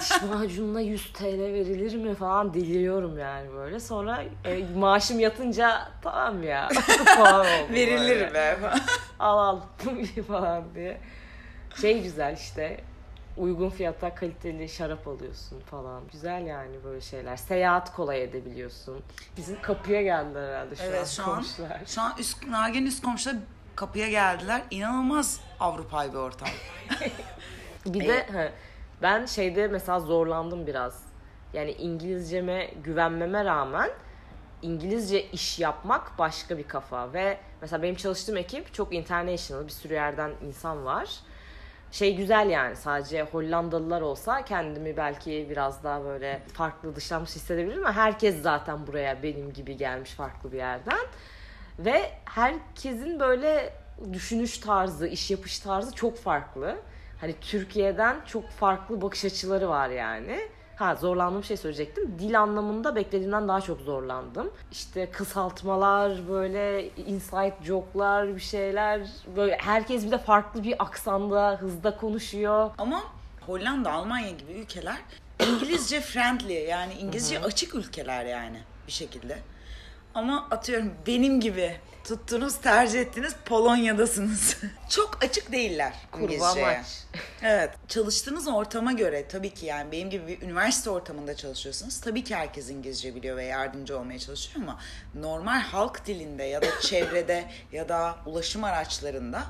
Diş 0.00 0.22
macununa 0.30 0.80
100 0.80 1.12
TL 1.12 1.38
verilir 1.38 1.96
mi 1.96 2.14
falan 2.14 2.54
deliriyorum 2.54 3.18
yani 3.18 3.52
böyle. 3.52 3.80
Sonra 3.80 4.24
e, 4.44 4.64
maaşım 4.76 5.20
yatınca 5.20 5.88
tamam 6.02 6.42
ya 6.42 6.68
Verilir 7.70 8.34
be. 8.34 8.58
Al 9.18 9.38
al 9.38 9.60
falan 10.28 10.74
diye. 10.74 11.00
Şey 11.80 12.02
güzel 12.02 12.36
işte 12.36 12.80
uygun 13.36 13.70
fiyata 13.70 14.14
kaliteli 14.14 14.68
şarap 14.68 15.08
alıyorsun 15.08 15.60
falan. 15.60 16.02
Güzel 16.12 16.46
yani 16.46 16.84
böyle 16.84 17.00
şeyler. 17.00 17.36
Seyahat 17.36 17.92
kolay 17.92 18.22
edebiliyorsun. 18.22 19.00
Bizim 19.36 19.62
kapıya 19.62 20.02
geldiler 20.02 20.48
herhalde 20.48 20.76
şu 20.76 20.82
an 20.82 20.88
evet 20.88 21.06
şu 21.08 21.22
an, 21.22 21.34
komşular. 21.34 21.80
şu 21.86 22.02
an 22.02 22.14
üst, 22.18 22.46
Nagen 22.46 22.86
üst 22.86 23.04
komşular 23.04 23.36
kapıya 23.76 24.08
geldiler. 24.08 24.62
İnanılmaz 24.70 25.40
Avrupa'yı 25.60 26.12
bir 26.12 26.18
ortam. 26.18 26.48
Bir 27.86 28.08
de 28.08 28.26
he, 28.32 28.52
ben 29.02 29.26
şeyde 29.26 29.68
mesela 29.68 30.00
zorlandım 30.00 30.66
biraz. 30.66 31.02
Yani 31.52 31.70
İngilizceme 31.70 32.70
güvenmeme 32.84 33.44
rağmen 33.44 33.90
İngilizce 34.62 35.30
iş 35.30 35.58
yapmak 35.58 36.18
başka 36.18 36.58
bir 36.58 36.68
kafa 36.68 37.12
ve 37.12 37.38
mesela 37.60 37.82
benim 37.82 37.94
çalıştığım 37.94 38.36
ekip 38.36 38.74
çok 38.74 38.94
international 38.94 39.66
bir 39.66 39.72
sürü 39.72 39.94
yerden 39.94 40.30
insan 40.46 40.84
var. 40.84 41.08
Şey 41.94 42.16
güzel 42.16 42.50
yani 42.50 42.76
sadece 42.76 43.22
Hollandalılar 43.22 44.00
olsa 44.00 44.44
kendimi 44.44 44.96
belki 44.96 45.46
biraz 45.50 45.84
daha 45.84 46.04
böyle 46.04 46.42
farklı 46.52 46.96
dışlanmış 46.96 47.30
hissedebilirim 47.30 47.86
ama 47.86 47.96
herkes 47.96 48.42
zaten 48.42 48.86
buraya 48.86 49.22
benim 49.22 49.52
gibi 49.52 49.76
gelmiş 49.76 50.10
farklı 50.10 50.52
bir 50.52 50.56
yerden. 50.56 51.06
Ve 51.78 52.10
herkesin 52.24 53.20
böyle 53.20 53.72
düşünüş 54.12 54.58
tarzı, 54.58 55.06
iş 55.06 55.30
yapış 55.30 55.58
tarzı 55.58 55.94
çok 55.94 56.18
farklı. 56.18 56.76
hani 57.20 57.34
Türkiye'den 57.40 58.16
çok 58.26 58.50
farklı 58.50 59.02
bakış 59.02 59.24
açıları 59.24 59.68
var 59.68 59.88
yani. 59.88 60.40
Ha 60.76 60.94
zorlandığım 60.94 61.44
şey 61.44 61.56
söyleyecektim. 61.56 62.16
Dil 62.18 62.40
anlamında 62.40 62.96
beklediğimden 62.96 63.48
daha 63.48 63.60
çok 63.60 63.80
zorlandım. 63.80 64.50
İşte 64.72 65.10
kısaltmalar, 65.10 66.28
böyle 66.28 66.88
inside 66.88 67.54
joke'lar, 67.64 68.34
bir 68.36 68.40
şeyler. 68.40 69.08
Böyle 69.36 69.58
herkes 69.60 70.06
bir 70.06 70.10
de 70.10 70.18
farklı 70.18 70.64
bir 70.64 70.82
aksanda, 70.82 71.56
hızda 71.60 71.96
konuşuyor. 71.96 72.70
Ama 72.78 73.02
Hollanda, 73.46 73.92
Almanya 73.92 74.30
gibi 74.30 74.52
ülkeler 74.52 74.96
İngilizce 75.48 76.00
friendly 76.00 76.52
yani 76.52 76.94
İngilizce 76.94 77.40
açık 77.40 77.74
ülkeler 77.74 78.24
yani 78.24 78.58
bir 78.86 78.92
şekilde. 78.92 79.38
Ama 80.14 80.48
atıyorum 80.50 80.94
benim 81.06 81.40
gibi 81.40 81.76
tuttunuz 82.04 82.56
tercih 82.56 83.00
ettiniz 83.00 83.34
Polonya'dasınız. 83.44 84.56
Çok 84.90 85.24
açık 85.24 85.52
değiller 85.52 85.94
İngilizceye. 86.20 86.82
Evet. 87.42 87.70
Çalıştığınız 87.88 88.48
ortama 88.48 88.92
göre 88.92 89.28
tabii 89.28 89.54
ki 89.54 89.66
yani 89.66 89.92
benim 89.92 90.10
gibi 90.10 90.26
bir 90.26 90.42
üniversite 90.42 90.90
ortamında 90.90 91.36
çalışıyorsunuz. 91.36 92.00
Tabii 92.00 92.24
ki 92.24 92.34
herkes 92.34 92.70
İngilizce 92.70 93.14
biliyor 93.14 93.36
ve 93.36 93.44
yardımcı 93.44 93.98
olmaya 93.98 94.18
çalışıyor 94.18 94.66
ama 94.66 94.80
normal 95.14 95.60
halk 95.60 96.06
dilinde 96.06 96.44
ya 96.44 96.62
da 96.62 96.66
çevrede 96.80 97.44
ya 97.72 97.88
da 97.88 98.16
ulaşım 98.26 98.64
araçlarında 98.64 99.42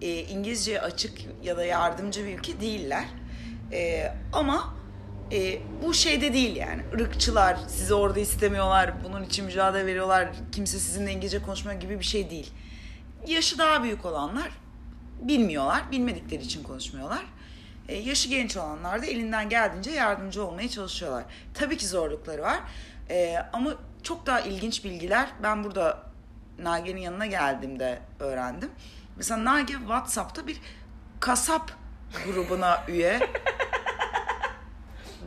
e, 0.00 0.08
İngilizce 0.18 0.80
açık 0.80 1.18
ya 1.42 1.56
da 1.56 1.64
yardımcı 1.64 2.24
bir 2.24 2.38
ülke 2.38 2.60
değiller. 2.60 3.04
E, 3.72 4.12
ama 4.32 4.74
e, 5.32 5.60
bu 5.82 5.94
şeyde 5.94 6.32
değil 6.32 6.56
yani. 6.56 6.82
Irkçılar 6.98 7.58
sizi 7.68 7.94
orada 7.94 8.20
istemiyorlar, 8.20 9.04
bunun 9.04 9.24
için 9.24 9.44
mücadele 9.44 9.86
veriyorlar, 9.86 10.28
kimse 10.52 10.78
sizinle 10.78 11.12
İngilizce 11.12 11.42
konuşmuyor 11.42 11.80
gibi 11.80 11.98
bir 11.98 12.04
şey 12.04 12.30
değil. 12.30 12.52
Yaşı 13.26 13.58
daha 13.58 13.82
büyük 13.82 14.04
olanlar 14.04 14.50
bilmiyorlar, 15.20 15.82
bilmedikleri 15.90 16.42
için 16.42 16.62
konuşmuyorlar. 16.62 17.24
E, 17.88 17.96
yaşı 17.96 18.28
genç 18.28 18.56
olanlar 18.56 19.02
da 19.02 19.06
elinden 19.06 19.48
geldiğince 19.48 19.90
yardımcı 19.90 20.44
olmaya 20.44 20.68
çalışıyorlar. 20.68 21.24
Tabii 21.54 21.76
ki 21.76 21.86
zorlukları 21.86 22.42
var 22.42 22.60
E, 23.10 23.36
ama 23.52 23.74
çok 24.02 24.26
daha 24.26 24.40
ilginç 24.40 24.84
bilgiler 24.84 25.28
ben 25.42 25.64
burada 25.64 26.02
Nagi'nin 26.58 27.00
yanına 27.00 27.26
geldiğimde 27.26 27.98
öğrendim. 28.20 28.70
Mesela 29.16 29.44
Nagi 29.44 29.72
WhatsApp'ta 29.72 30.46
bir 30.46 30.60
kasap 31.20 31.72
grubuna 32.26 32.84
üye. 32.88 33.20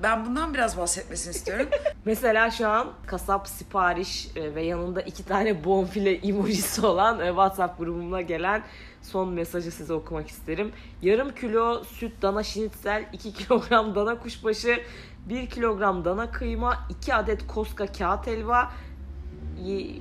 Ben 0.03 0.25
bundan 0.25 0.53
biraz 0.53 0.77
bahsetmesini 0.77 1.35
istiyorum. 1.35 1.69
Mesela 2.05 2.51
şu 2.51 2.67
an 2.69 2.87
kasap 3.05 3.47
sipariş 3.47 4.27
e, 4.35 4.55
ve 4.55 4.63
yanında 4.63 5.01
iki 5.01 5.25
tane 5.25 5.63
bonfile 5.63 6.13
emojisi 6.15 6.85
olan 6.85 7.19
e, 7.19 7.27
WhatsApp 7.27 7.79
grubuma 7.79 8.21
gelen 8.21 8.63
son 9.01 9.29
mesajı 9.29 9.71
size 9.71 9.93
okumak 9.93 10.29
isterim. 10.29 10.71
Yarım 11.01 11.35
kilo 11.35 11.83
süt 11.83 12.21
dana 12.21 12.43
şinitsel, 12.43 13.05
2 13.13 13.33
kilogram 13.43 13.95
dana 13.95 14.19
kuşbaşı, 14.19 14.79
1 15.29 15.49
kilogram 15.49 16.05
dana 16.05 16.31
kıyma, 16.31 16.87
2 16.89 17.13
adet 17.13 17.47
koska 17.47 17.85
kağıt 17.85 18.27
helva, 18.27 18.71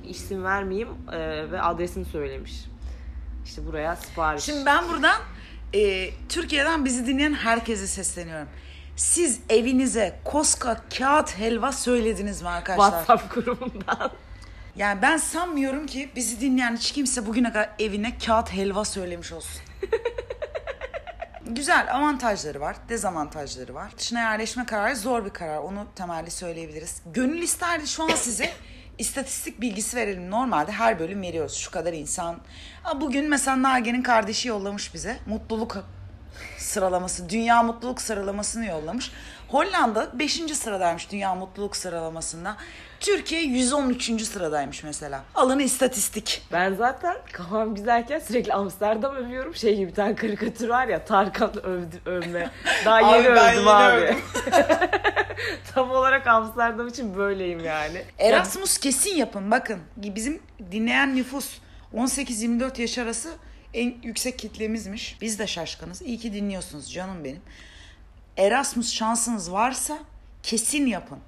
isim 0.07 0.43
vermeyeyim 0.43 0.89
e, 1.11 1.51
ve 1.51 1.61
adresini 1.61 2.05
söylemiş. 2.05 2.65
İşte 3.45 3.65
buraya 3.65 3.95
sipariş. 3.95 4.43
Şimdi 4.43 4.65
ben 4.65 4.89
buradan 4.89 5.21
e, 5.73 6.09
Türkiye'den 6.29 6.85
bizi 6.85 7.07
dinleyen 7.07 7.33
herkese 7.33 7.87
sesleniyorum. 7.87 8.47
Siz 8.95 9.39
evinize 9.49 10.19
koska 10.23 10.81
kağıt 10.97 11.37
helva 11.37 11.71
söylediniz 11.71 12.41
mi 12.41 12.49
arkadaşlar? 12.49 12.99
WhatsApp 12.99 13.35
grubundan. 13.35 14.11
Yani 14.75 15.01
ben 15.01 15.17
sanmıyorum 15.17 15.85
ki 15.85 16.09
bizi 16.15 16.41
dinleyen 16.41 16.75
hiç 16.75 16.91
kimse 16.91 17.25
bugüne 17.25 17.53
kadar 17.53 17.69
evine 17.79 18.17
kağıt 18.17 18.53
helva 18.53 18.85
söylemiş 18.85 19.31
olsun. 19.31 19.61
Güzel 21.47 21.95
avantajları 21.95 22.61
var, 22.61 22.75
dezavantajları 22.89 23.73
var. 23.73 23.91
Dışına 23.97 24.19
yerleşme 24.19 24.65
kararı 24.65 24.95
zor 24.95 25.25
bir 25.25 25.29
karar. 25.29 25.57
Onu 25.57 25.87
temelli 25.95 26.31
söyleyebiliriz. 26.31 27.01
Gönül 27.05 27.41
isterdi 27.41 27.87
şu 27.87 28.03
an 28.03 28.09
size 28.15 28.49
istatistik 28.97 29.61
bilgisi 29.61 29.97
verelim. 29.97 30.31
Normalde 30.31 30.71
her 30.71 30.99
bölüm 30.99 31.21
veriyoruz. 31.21 31.53
Şu 31.53 31.71
kadar 31.71 31.93
insan. 31.93 32.37
Bugün 33.01 33.29
mesela 33.29 33.61
Nagi'nin 33.61 34.01
kardeşi 34.01 34.47
yollamış 34.47 34.93
bize. 34.93 35.17
Mutluluk 35.25 35.85
sıralaması, 36.57 37.29
dünya 37.29 37.63
mutluluk 37.63 38.01
sıralamasını 38.01 38.65
yollamış. 38.65 39.11
Hollanda 39.47 40.19
5. 40.19 40.33
sıradaymış 40.33 41.11
dünya 41.11 41.35
mutluluk 41.35 41.75
sıralamasında. 41.75 42.57
Türkiye 42.99 43.41
113. 43.41 44.21
sıradaymış 44.21 44.83
mesela. 44.83 45.23
Alın 45.35 45.59
istatistik. 45.59 46.41
Ben 46.51 46.73
zaten 46.73 47.15
kafam 47.31 47.75
güzelken 47.75 48.19
sürekli 48.19 48.53
Amsterdam 48.53 49.15
övüyorum. 49.15 49.55
Şey 49.55 49.75
gibi 49.75 49.87
bir 49.87 49.95
tane 49.95 50.15
karikatür 50.15 50.69
var 50.69 50.87
ya 50.87 51.05
Tarkan 51.05 51.65
övdü, 51.65 52.01
övme. 52.05 52.51
Daha 52.85 52.95
Abi 52.95 53.17
yeni 53.17 53.35
ben 53.35 53.53
övdüm 53.53 53.67
abi. 53.67 54.17
Tam 55.73 55.91
olarak 55.91 56.27
Amsterdam 56.27 56.87
için 56.87 57.17
böyleyim 57.17 57.65
yani. 57.65 58.01
Erasmus 58.19 58.77
kesin 58.77 59.15
yapın. 59.15 59.51
Bakın 59.51 59.79
bizim 59.97 60.41
dinleyen 60.71 61.15
nüfus 61.15 61.57
18-24 61.93 62.81
yaş 62.81 62.97
arası 62.97 63.29
en 63.75 63.95
yüksek 64.03 64.39
kitlemizmiş. 64.39 65.17
Biz 65.21 65.39
de 65.39 65.47
şaşkınız. 65.47 66.01
İyi 66.01 66.17
ki 66.17 66.33
dinliyorsunuz 66.33 66.93
canım 66.93 67.23
benim. 67.23 67.41
Erasmus 68.37 68.93
şansınız 68.93 69.51
varsa 69.51 69.99
kesin 70.43 70.85
yapın. 70.85 71.19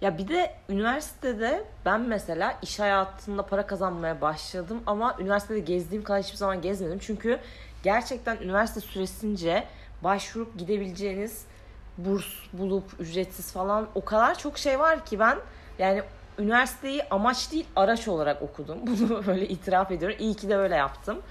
Ya 0.00 0.18
bir 0.18 0.28
de 0.28 0.54
üniversitede 0.68 1.64
ben 1.84 2.00
mesela 2.00 2.58
iş 2.62 2.80
hayatında 2.80 3.46
para 3.46 3.66
kazanmaya 3.66 4.20
başladım 4.20 4.82
ama 4.86 5.16
üniversitede 5.20 5.60
gezdiğim 5.60 6.04
kadar 6.04 6.22
hiçbir 6.22 6.36
zaman 6.36 6.62
gezmedim. 6.62 6.98
Çünkü 6.98 7.38
gerçekten 7.82 8.36
üniversite 8.36 8.80
süresince 8.80 9.64
başvurup 10.02 10.58
gidebileceğiniz 10.58 11.44
burs 11.98 12.26
bulup 12.52 13.00
ücretsiz 13.00 13.52
falan 13.52 13.88
o 13.94 14.04
kadar 14.04 14.38
çok 14.38 14.58
şey 14.58 14.78
var 14.78 15.06
ki 15.06 15.18
ben 15.18 15.38
yani 15.78 16.02
üniversiteyi 16.38 17.04
amaç 17.10 17.52
değil 17.52 17.66
araç 17.76 18.08
olarak 18.08 18.42
okudum. 18.42 18.78
Bunu 18.86 19.26
böyle 19.26 19.48
itiraf 19.48 19.90
ediyorum. 19.90 20.16
İyi 20.20 20.34
ki 20.34 20.48
de 20.48 20.56
öyle 20.56 20.74
yaptım. 20.74 21.22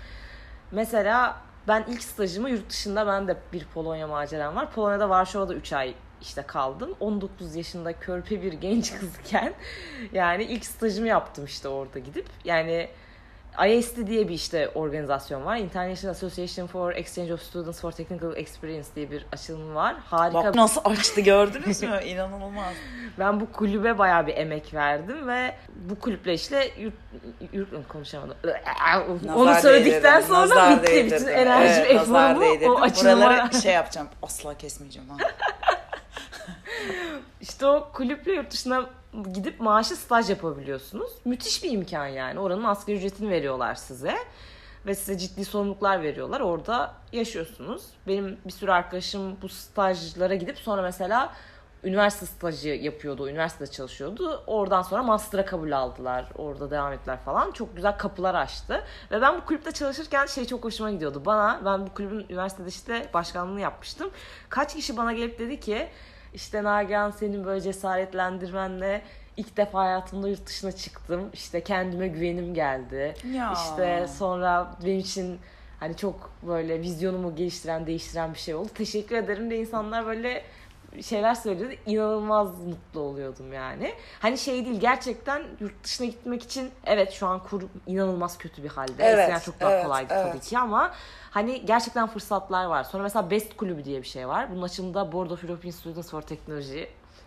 Mesela 0.73 1.41
ben 1.67 1.85
ilk 1.87 2.03
stajımı 2.03 2.49
yurt 2.49 2.69
dışında 2.69 3.07
ben 3.07 3.27
de 3.27 3.37
bir 3.53 3.65
Polonya 3.65 4.07
maceram 4.07 4.55
var. 4.55 4.71
Polonya'da 4.71 5.09
Varşova'da 5.09 5.53
3 5.53 5.73
ay 5.73 5.93
işte 6.21 6.41
kaldım. 6.41 6.95
19 6.99 7.55
yaşında 7.55 7.93
körpe 7.93 8.41
bir 8.41 8.53
genç 8.53 8.93
kızken 8.99 9.53
yani 10.13 10.43
ilk 10.43 10.65
stajımı 10.65 11.07
yaptım 11.07 11.45
işte 11.45 11.67
orada 11.67 11.99
gidip. 11.99 12.27
Yani 12.45 12.89
IST 13.67 14.07
diye 14.07 14.27
bir 14.27 14.33
işte 14.33 14.69
organizasyon 14.69 15.45
var. 15.45 15.57
International 15.57 16.11
Association 16.11 16.67
for 16.67 16.91
Exchange 16.93 17.33
of 17.33 17.41
Students 17.41 17.81
for 17.81 17.91
Technical 17.91 18.35
Experience 18.37 18.87
diye 18.95 19.11
bir 19.11 19.25
açılımı 19.31 19.75
var. 19.75 19.95
Harika. 20.05 20.43
Bak 20.43 20.55
nasıl 20.55 20.81
açtı 20.85 21.21
gördünüz 21.21 21.81
mü? 21.83 21.99
İnanılmaz. 22.05 22.73
Ben 23.19 23.39
bu 23.39 23.51
kulübe 23.51 23.97
bayağı 23.97 24.27
bir 24.27 24.37
emek 24.37 24.73
verdim 24.73 25.27
ve 25.27 25.55
bu 25.75 25.99
kulüple 25.99 26.33
işte 26.33 26.71
yurt, 26.79 26.93
yurt 27.53 27.87
konuşamadım. 27.87 28.35
Onu 29.35 29.45
Nazar 29.45 29.61
söyledikten 29.61 30.21
değdirdim, 30.21 30.35
sonra 30.35 30.71
bitti. 30.77 30.87
değdirdim. 30.91 31.17
Bütün 31.17 31.27
enerji 31.33 31.81
Evet, 31.81 32.07
değdirdim. 32.41 32.71
o 32.71 32.79
açılıma 32.81 33.15
Buraları 33.25 33.61
şey 33.61 33.73
yapacağım. 33.73 34.07
Asla 34.21 34.57
kesmeyeceğim. 34.57 35.09
Ha. 35.09 35.17
İşte 37.41 37.65
o 37.65 37.91
kulüple 37.93 38.33
yurt 38.33 38.51
dışına 38.51 38.89
gidip 39.33 39.59
maaşı 39.59 39.95
staj 39.95 40.29
yapabiliyorsunuz. 40.29 41.11
Müthiş 41.25 41.63
bir 41.63 41.71
imkan 41.71 42.07
yani. 42.07 42.39
Oranın 42.39 42.63
asgari 42.63 42.97
ücretini 42.97 43.29
veriyorlar 43.29 43.75
size. 43.75 44.15
Ve 44.85 44.95
size 44.95 45.17
ciddi 45.17 45.45
sorumluluklar 45.45 46.01
veriyorlar. 46.01 46.39
Orada 46.39 46.93
yaşıyorsunuz. 47.11 47.83
Benim 48.07 48.37
bir 48.45 48.51
sürü 48.51 48.71
arkadaşım 48.71 49.41
bu 49.41 49.49
stajlara 49.49 50.35
gidip 50.35 50.57
sonra 50.57 50.81
mesela 50.81 51.33
üniversite 51.83 52.25
stajı 52.25 52.69
yapıyordu. 52.69 53.29
Üniversitede 53.29 53.71
çalışıyordu. 53.71 54.43
Oradan 54.47 54.81
sonra 54.81 55.03
master'a 55.03 55.45
kabul 55.45 55.71
aldılar. 55.71 56.25
Orada 56.35 56.71
devam 56.71 56.93
ettiler 56.93 57.19
falan. 57.25 57.51
Çok 57.51 57.75
güzel 57.75 57.97
kapılar 57.97 58.35
açtı. 58.35 58.83
Ve 59.11 59.21
ben 59.21 59.37
bu 59.37 59.45
kulüpte 59.45 59.71
çalışırken 59.71 60.25
şey 60.25 60.45
çok 60.45 60.63
hoşuma 60.63 60.91
gidiyordu. 60.91 61.21
Bana, 61.25 61.61
ben 61.65 61.87
bu 61.87 61.93
kulübün 61.93 62.25
üniversitede 62.29 62.69
işte 62.69 63.09
başkanlığını 63.13 63.61
yapmıştım. 63.61 64.11
Kaç 64.49 64.75
kişi 64.75 64.97
bana 64.97 65.13
gelip 65.13 65.39
dedi 65.39 65.59
ki 65.59 65.89
işte 66.33 66.63
Nagihan 66.63 67.11
senin 67.11 67.45
böyle 67.45 67.61
cesaretlendirmenle 67.61 69.01
ilk 69.37 69.57
defa 69.57 69.79
hayatımda 69.79 70.29
yurt 70.29 70.45
dışına 70.45 70.71
çıktım. 70.71 71.29
İşte 71.33 71.63
kendime 71.63 72.07
güvenim 72.07 72.53
geldi. 72.53 73.13
Ya. 73.33 73.53
İşte 73.53 74.07
sonra 74.17 74.75
benim 74.85 74.99
için 74.99 75.39
hani 75.79 75.97
çok 75.97 76.31
böyle 76.47 76.81
vizyonumu 76.81 77.35
geliştiren, 77.35 77.87
değiştiren 77.87 78.33
bir 78.33 78.39
şey 78.39 78.55
oldu. 78.55 78.69
Teşekkür 78.75 79.15
ederim 79.15 79.51
de 79.51 79.57
insanlar 79.57 80.05
böyle 80.05 80.43
şeyler 81.01 81.35
söylüyordu. 81.35 81.75
İnanılmaz 81.85 82.59
mutlu 82.59 82.99
oluyordum 82.99 83.53
yani. 83.53 83.93
Hani 84.19 84.37
şey 84.37 84.65
değil 84.65 84.79
gerçekten 84.79 85.43
yurt 85.59 85.83
dışına 85.83 86.07
gitmek 86.07 86.43
için 86.43 86.71
evet 86.85 87.11
şu 87.11 87.27
an 87.27 87.43
kur 87.43 87.61
inanılmaz 87.87 88.37
kötü 88.37 88.63
bir 88.63 88.69
halde. 88.69 88.93
Evet, 88.99 89.19
Eskiden 89.19 89.39
çok 89.39 89.59
daha 89.59 89.71
evet, 89.71 89.85
kolaydı 89.85 90.13
evet. 90.13 90.27
tabii 90.31 90.41
ki 90.41 90.59
ama 90.59 90.91
hani 91.31 91.65
gerçekten 91.65 92.07
fırsatlar 92.07 92.65
var. 92.65 92.83
Sonra 92.83 93.03
mesela 93.03 93.31
Best 93.31 93.57
kulübü 93.57 93.85
diye 93.85 94.01
bir 94.01 94.07
şey 94.07 94.27
var. 94.27 94.51
Bunun 94.51 94.61
açılımında 94.61 95.11
Board 95.11 95.29
of 95.29 95.43
European 95.43 95.71
Students 95.71 96.09
for 96.09 96.21
Technology 96.21 96.83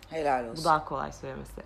Helal 0.09 0.43
olsun. 0.43 0.57
Bu 0.57 0.63
daha 0.63 0.85
kolay 0.85 1.11
söylemesi. 1.11 1.61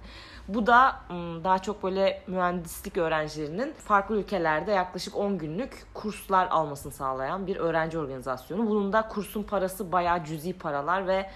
Bu 0.48 0.68
da 0.68 0.96
daha 1.44 1.60
çok 1.60 1.84
böyle 1.84 2.24
mühendislik 2.28 2.98
öğrencilerinin 2.98 3.74
farklı 3.74 4.16
ülkelerde 4.16 4.72
yaklaşık 4.72 5.18
10 5.18 5.38
günlük 5.38 5.86
kurslar 5.94 6.48
almasını 6.48 6.92
sağlayan 6.92 7.48
bir 7.48 7.56
öğrenci 7.56 8.00
organizasyonu. 8.00 8.70
Bunun 8.70 8.94
da 8.94 9.08
kursun 9.08 9.44
parası 9.44 9.92
bayağı 9.92 10.24
cüzi 10.24 10.54
paralar 10.58 11.08
ve 11.08 11.30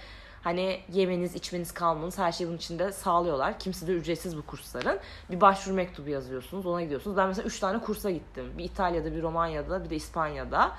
hani 0.46 0.80
yemeniz, 0.92 1.34
içmeniz, 1.34 1.72
kalmanız 1.72 2.18
her 2.18 2.32
şeyi 2.32 2.48
bunun 2.48 2.56
içinde 2.56 2.92
sağlıyorlar. 2.92 3.58
Kimse 3.58 3.86
de 3.86 3.92
ücretsiz 3.92 4.36
bu 4.36 4.42
kursların. 4.42 4.98
Bir 5.30 5.40
başvuru 5.40 5.74
mektubu 5.74 6.10
yazıyorsunuz, 6.10 6.66
ona 6.66 6.82
gidiyorsunuz. 6.82 7.16
Ben 7.16 7.28
mesela 7.28 7.46
3 7.46 7.60
tane 7.60 7.80
kursa 7.80 8.10
gittim. 8.10 8.52
Bir 8.58 8.64
İtalya'da, 8.64 9.14
bir 9.14 9.22
Romanya'da, 9.22 9.84
bir 9.84 9.90
de 9.90 9.96
İspanya'da. 9.96 10.72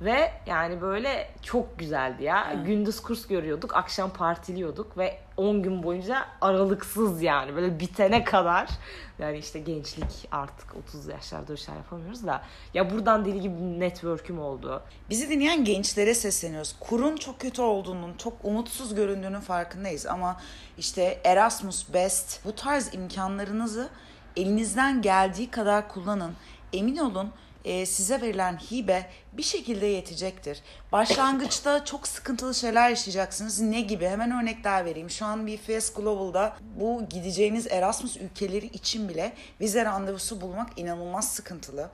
Ve 0.00 0.32
yani 0.46 0.80
böyle 0.80 1.30
çok 1.42 1.78
güzeldi 1.78 2.24
ya. 2.24 2.62
Gündüz 2.66 3.02
kurs 3.02 3.26
görüyorduk, 3.26 3.76
akşam 3.76 4.10
partiliyorduk 4.10 4.98
ve 4.98 5.18
10 5.36 5.62
gün 5.62 5.82
boyunca 5.82 6.26
aralıksız 6.40 7.22
yani 7.22 7.56
böyle 7.56 7.80
bitene 7.80 8.24
kadar. 8.24 8.68
Yani 9.18 9.38
işte 9.38 9.60
gençlik 9.60 10.28
artık 10.30 10.76
30 10.76 11.08
yaşlarda 11.08 11.56
şeyler 11.56 11.78
yapamıyoruz 11.78 12.26
da. 12.26 12.42
Ya 12.74 12.90
buradan 12.90 13.24
deli 13.24 13.40
gibi 13.40 13.54
bir 13.54 13.80
network'üm 13.80 14.38
oldu. 14.38 14.82
Bizi 15.10 15.30
dinleyen 15.30 15.64
gençlere 15.64 16.14
sesleniyoruz. 16.14 16.76
Kurun 16.80 17.16
çok 17.16 17.40
kötü 17.40 17.62
olduğunun, 17.62 18.14
çok 18.14 18.32
umutsuz 18.42 18.94
göründüğünün 18.94 19.40
farkındayız. 19.40 20.06
Ama 20.06 20.40
işte 20.78 21.20
Erasmus 21.24 21.94
Best 21.94 22.44
bu 22.44 22.54
tarz 22.54 22.94
imkanlarınızı 22.94 23.88
elinizden 24.36 25.02
geldiği 25.02 25.50
kadar 25.50 25.88
kullanın. 25.88 26.32
Emin 26.72 26.96
olun 26.96 27.30
e, 27.64 27.86
size 27.86 28.20
verilen 28.20 28.56
hibe 28.56 29.06
bir 29.32 29.42
şekilde 29.42 29.86
yetecektir. 29.86 30.62
Başlangıçta 30.92 31.84
çok 31.84 32.08
sıkıntılı 32.08 32.54
şeyler 32.54 32.90
yaşayacaksınız. 32.90 33.60
Ne 33.60 33.80
gibi? 33.80 34.08
Hemen 34.08 34.42
örnekler 34.42 34.84
vereyim. 34.84 35.10
Şu 35.10 35.26
an 35.26 35.46
BFS 35.46 35.94
Global'da 35.94 36.56
bu 36.80 37.02
gideceğiniz 37.10 37.66
Erasmus 37.66 38.16
ülkeleri 38.16 38.66
için 38.66 39.08
bile 39.08 39.32
vize 39.60 39.84
randevusu 39.84 40.40
bulmak 40.40 40.78
inanılmaz 40.78 41.32
sıkıntılı. 41.32 41.90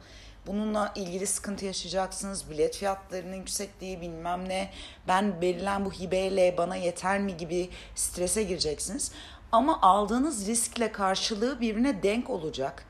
Bununla 0.47 0.93
ilgili 0.95 1.27
sıkıntı 1.27 1.65
yaşayacaksınız. 1.65 2.51
Bilet 2.51 2.77
fiyatlarının 2.77 3.37
yüksekliği 3.37 4.01
bilmem 4.01 4.49
ne. 4.49 4.71
Ben 5.09 5.41
verilen 5.41 5.85
bu 5.85 5.93
hibeyle 5.93 6.55
bana 6.59 6.77
yeter 6.77 7.21
mi 7.21 7.37
gibi 7.37 7.71
strese 7.95 8.43
gireceksiniz. 8.43 9.13
Ama 9.53 9.83
aldığınız 9.83 10.47
riskle 10.47 10.93
karşılığı 10.93 11.61
birbirine 11.61 12.03
denk 12.03 12.31
olacak. 12.31 12.85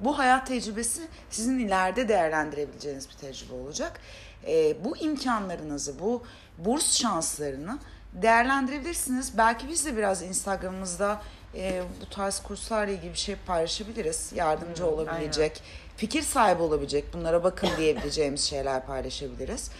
Bu 0.00 0.18
hayat 0.18 0.46
tecrübesi 0.46 1.02
sizin 1.30 1.58
ileride 1.58 2.08
değerlendirebileceğiniz 2.08 3.08
bir 3.08 3.14
tecrübe 3.14 3.54
olacak. 3.54 4.00
Ee, 4.46 4.84
bu 4.84 4.96
imkanlarınızı, 4.96 5.98
bu 6.00 6.22
burs 6.58 6.96
şanslarını 6.96 7.78
değerlendirebilirsiniz. 8.12 9.38
Belki 9.38 9.68
biz 9.68 9.86
de 9.86 9.96
biraz 9.96 10.22
Instagram'ımızda 10.22 11.22
e, 11.54 11.82
bu 12.00 12.10
tarz 12.10 12.42
kurslarla 12.42 12.92
ilgili 12.92 13.12
bir 13.12 13.18
şey 13.18 13.36
paylaşabiliriz. 13.46 14.32
Yardımcı 14.34 14.82
Hmm, 14.82 14.90
olabilecek, 14.92 15.62
fikir 15.96 16.22
sahibi 16.22 16.62
olabilecek, 16.62 17.14
bunlara 17.14 17.44
bakın 17.44 17.68
diyebileceğimiz 17.76 18.40
şeyler 18.50 18.86
paylaşabiliriz. 18.86 19.70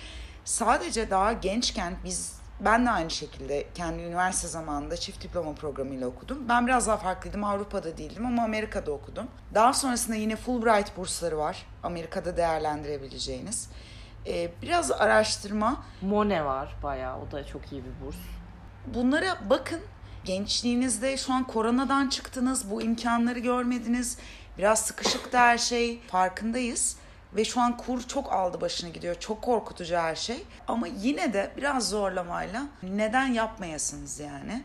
Sadece 0.45 1.11
daha 1.11 1.33
gençken 1.33 1.95
biz 2.05 2.40
ben 2.65 2.87
de 2.87 2.91
aynı 2.91 3.11
şekilde 3.11 3.67
kendi 3.75 4.03
üniversite 4.03 4.49
zamanında 4.49 4.97
çift 4.97 5.23
diploma 5.23 5.55
programıyla 5.55 6.07
okudum. 6.07 6.49
Ben 6.49 6.67
biraz 6.67 6.87
daha 6.87 6.97
farklıydım. 6.97 7.45
Avrupa'da 7.45 7.97
değildim 7.99 8.27
ama 8.27 8.43
Amerika'da 8.43 8.93
okudum. 8.93 9.27
Daha 9.55 9.73
sonrasında 9.73 10.17
yine 10.17 10.37
Fulbright 10.37 10.97
bursları 10.97 11.39
var. 11.39 11.67
Amerika'da 11.83 12.37
değerlendirebileceğiniz. 12.37 13.71
Ee, 14.27 14.51
biraz 14.63 14.91
araştırma. 14.91 15.85
Mone 16.03 16.45
var 16.45 16.77
bayağı. 16.83 17.19
O 17.21 17.31
da 17.31 17.47
çok 17.47 17.73
iyi 17.73 17.83
bir 17.85 18.07
burs. 18.07 18.17
Bunlara 18.95 19.39
bakın. 19.51 19.81
Gençliğinizde 20.25 21.17
şu 21.17 21.33
an 21.33 21.47
koronadan 21.47 22.09
çıktınız. 22.09 22.71
Bu 22.71 22.83
imkanları 22.83 23.39
görmediniz. 23.39 24.19
Biraz 24.59 24.81
sıkışıktı 24.81 25.39
her 25.39 25.59
şey. 25.59 26.01
Farkındayız. 26.01 26.97
Ve 27.37 27.45
şu 27.45 27.61
an 27.61 27.77
kur 27.77 28.03
çok 28.03 28.33
aldı 28.33 28.61
başını 28.61 28.91
gidiyor. 28.91 29.15
Çok 29.15 29.43
korkutucu 29.43 29.97
her 29.97 30.15
şey. 30.15 30.45
Ama 30.69 30.87
yine 30.87 31.33
de 31.33 31.51
biraz 31.57 31.89
zorlamayla 31.89 32.63
neden 32.83 33.27
yapmayasınız 33.27 34.21
yani? 34.21 34.63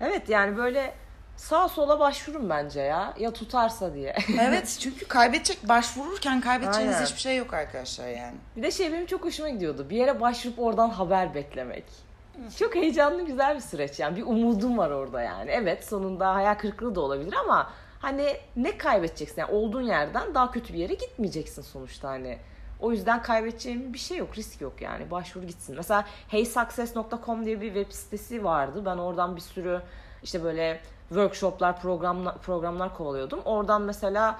Evet 0.00 0.28
yani 0.28 0.56
böyle 0.56 0.94
sağa 1.36 1.68
sola 1.68 2.00
başvurun 2.00 2.50
bence 2.50 2.80
ya. 2.80 3.14
Ya 3.18 3.32
tutarsa 3.32 3.94
diye. 3.94 4.16
Evet 4.40 4.76
çünkü 4.80 5.08
kaybedecek 5.08 5.68
başvururken 5.68 6.40
kaybedeceğiniz 6.40 6.94
Aynen. 6.94 7.06
hiçbir 7.06 7.20
şey 7.20 7.36
yok 7.36 7.54
arkadaşlar 7.54 8.08
yani. 8.08 8.34
Bir 8.56 8.62
de 8.62 8.70
şey 8.70 8.92
benim 8.92 9.06
çok 9.06 9.24
hoşuma 9.24 9.48
gidiyordu. 9.48 9.86
Bir 9.90 9.96
yere 9.96 10.20
başvurup 10.20 10.58
oradan 10.58 10.90
haber 10.90 11.34
beklemek. 11.34 11.84
Çok 12.58 12.74
heyecanlı 12.74 13.22
güzel 13.22 13.56
bir 13.56 13.60
süreç 13.60 13.98
yani. 13.98 14.16
Bir 14.16 14.22
umudum 14.22 14.78
var 14.78 14.90
orada 14.90 15.22
yani. 15.22 15.50
Evet 15.50 15.84
sonunda 15.84 16.34
hayal 16.34 16.54
kırıklığı 16.54 16.94
da 16.94 17.00
olabilir 17.00 17.34
ama 17.44 17.70
hani 17.98 18.36
ne 18.56 18.78
kaybedeceksin? 18.78 19.40
Yani 19.40 19.52
olduğun 19.52 19.82
yerden 19.82 20.34
daha 20.34 20.50
kötü 20.50 20.74
bir 20.74 20.78
yere 20.78 20.94
gitmeyeceksin 20.94 21.62
sonuçta 21.62 22.08
hani. 22.08 22.38
O 22.80 22.92
yüzden 22.92 23.22
kaybedeceğim 23.22 23.92
bir 23.92 23.98
şey 23.98 24.18
yok, 24.18 24.38
risk 24.38 24.60
yok 24.60 24.82
yani. 24.82 25.10
Başvur 25.10 25.42
gitsin. 25.42 25.76
Mesela 25.76 26.04
heysuccess.com 26.28 27.44
diye 27.44 27.60
bir 27.60 27.74
web 27.74 27.92
sitesi 27.92 28.44
vardı. 28.44 28.82
Ben 28.84 28.96
oradan 28.96 29.36
bir 29.36 29.40
sürü 29.40 29.82
işte 30.22 30.44
böyle 30.44 30.80
workshoplar, 31.08 31.80
programlar, 31.80 32.38
programlar 32.38 32.96
kovalıyordum. 32.96 33.40
Oradan 33.44 33.82
mesela 33.82 34.38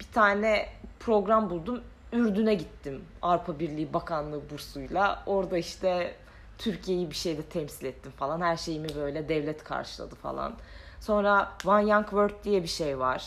bir 0.00 0.06
tane 0.14 0.66
program 1.00 1.50
buldum. 1.50 1.80
Ürdün'e 2.12 2.54
gittim. 2.54 3.04
Avrupa 3.22 3.58
Birliği 3.58 3.92
Bakanlığı 3.92 4.50
bursuyla. 4.50 5.22
Orada 5.26 5.58
işte 5.58 6.14
Türkiye'yi 6.58 7.10
bir 7.10 7.14
şeyde 7.16 7.42
temsil 7.42 7.86
ettim 7.86 8.12
falan. 8.16 8.40
Her 8.40 8.56
şeyimi 8.56 8.88
böyle 8.96 9.28
devlet 9.28 9.64
karşıladı 9.64 10.14
falan. 10.14 10.54
Sonra 11.00 11.52
One 11.66 11.90
Young 11.90 12.04
World 12.04 12.44
diye 12.44 12.62
bir 12.62 12.68
şey 12.68 12.98
var. 12.98 13.24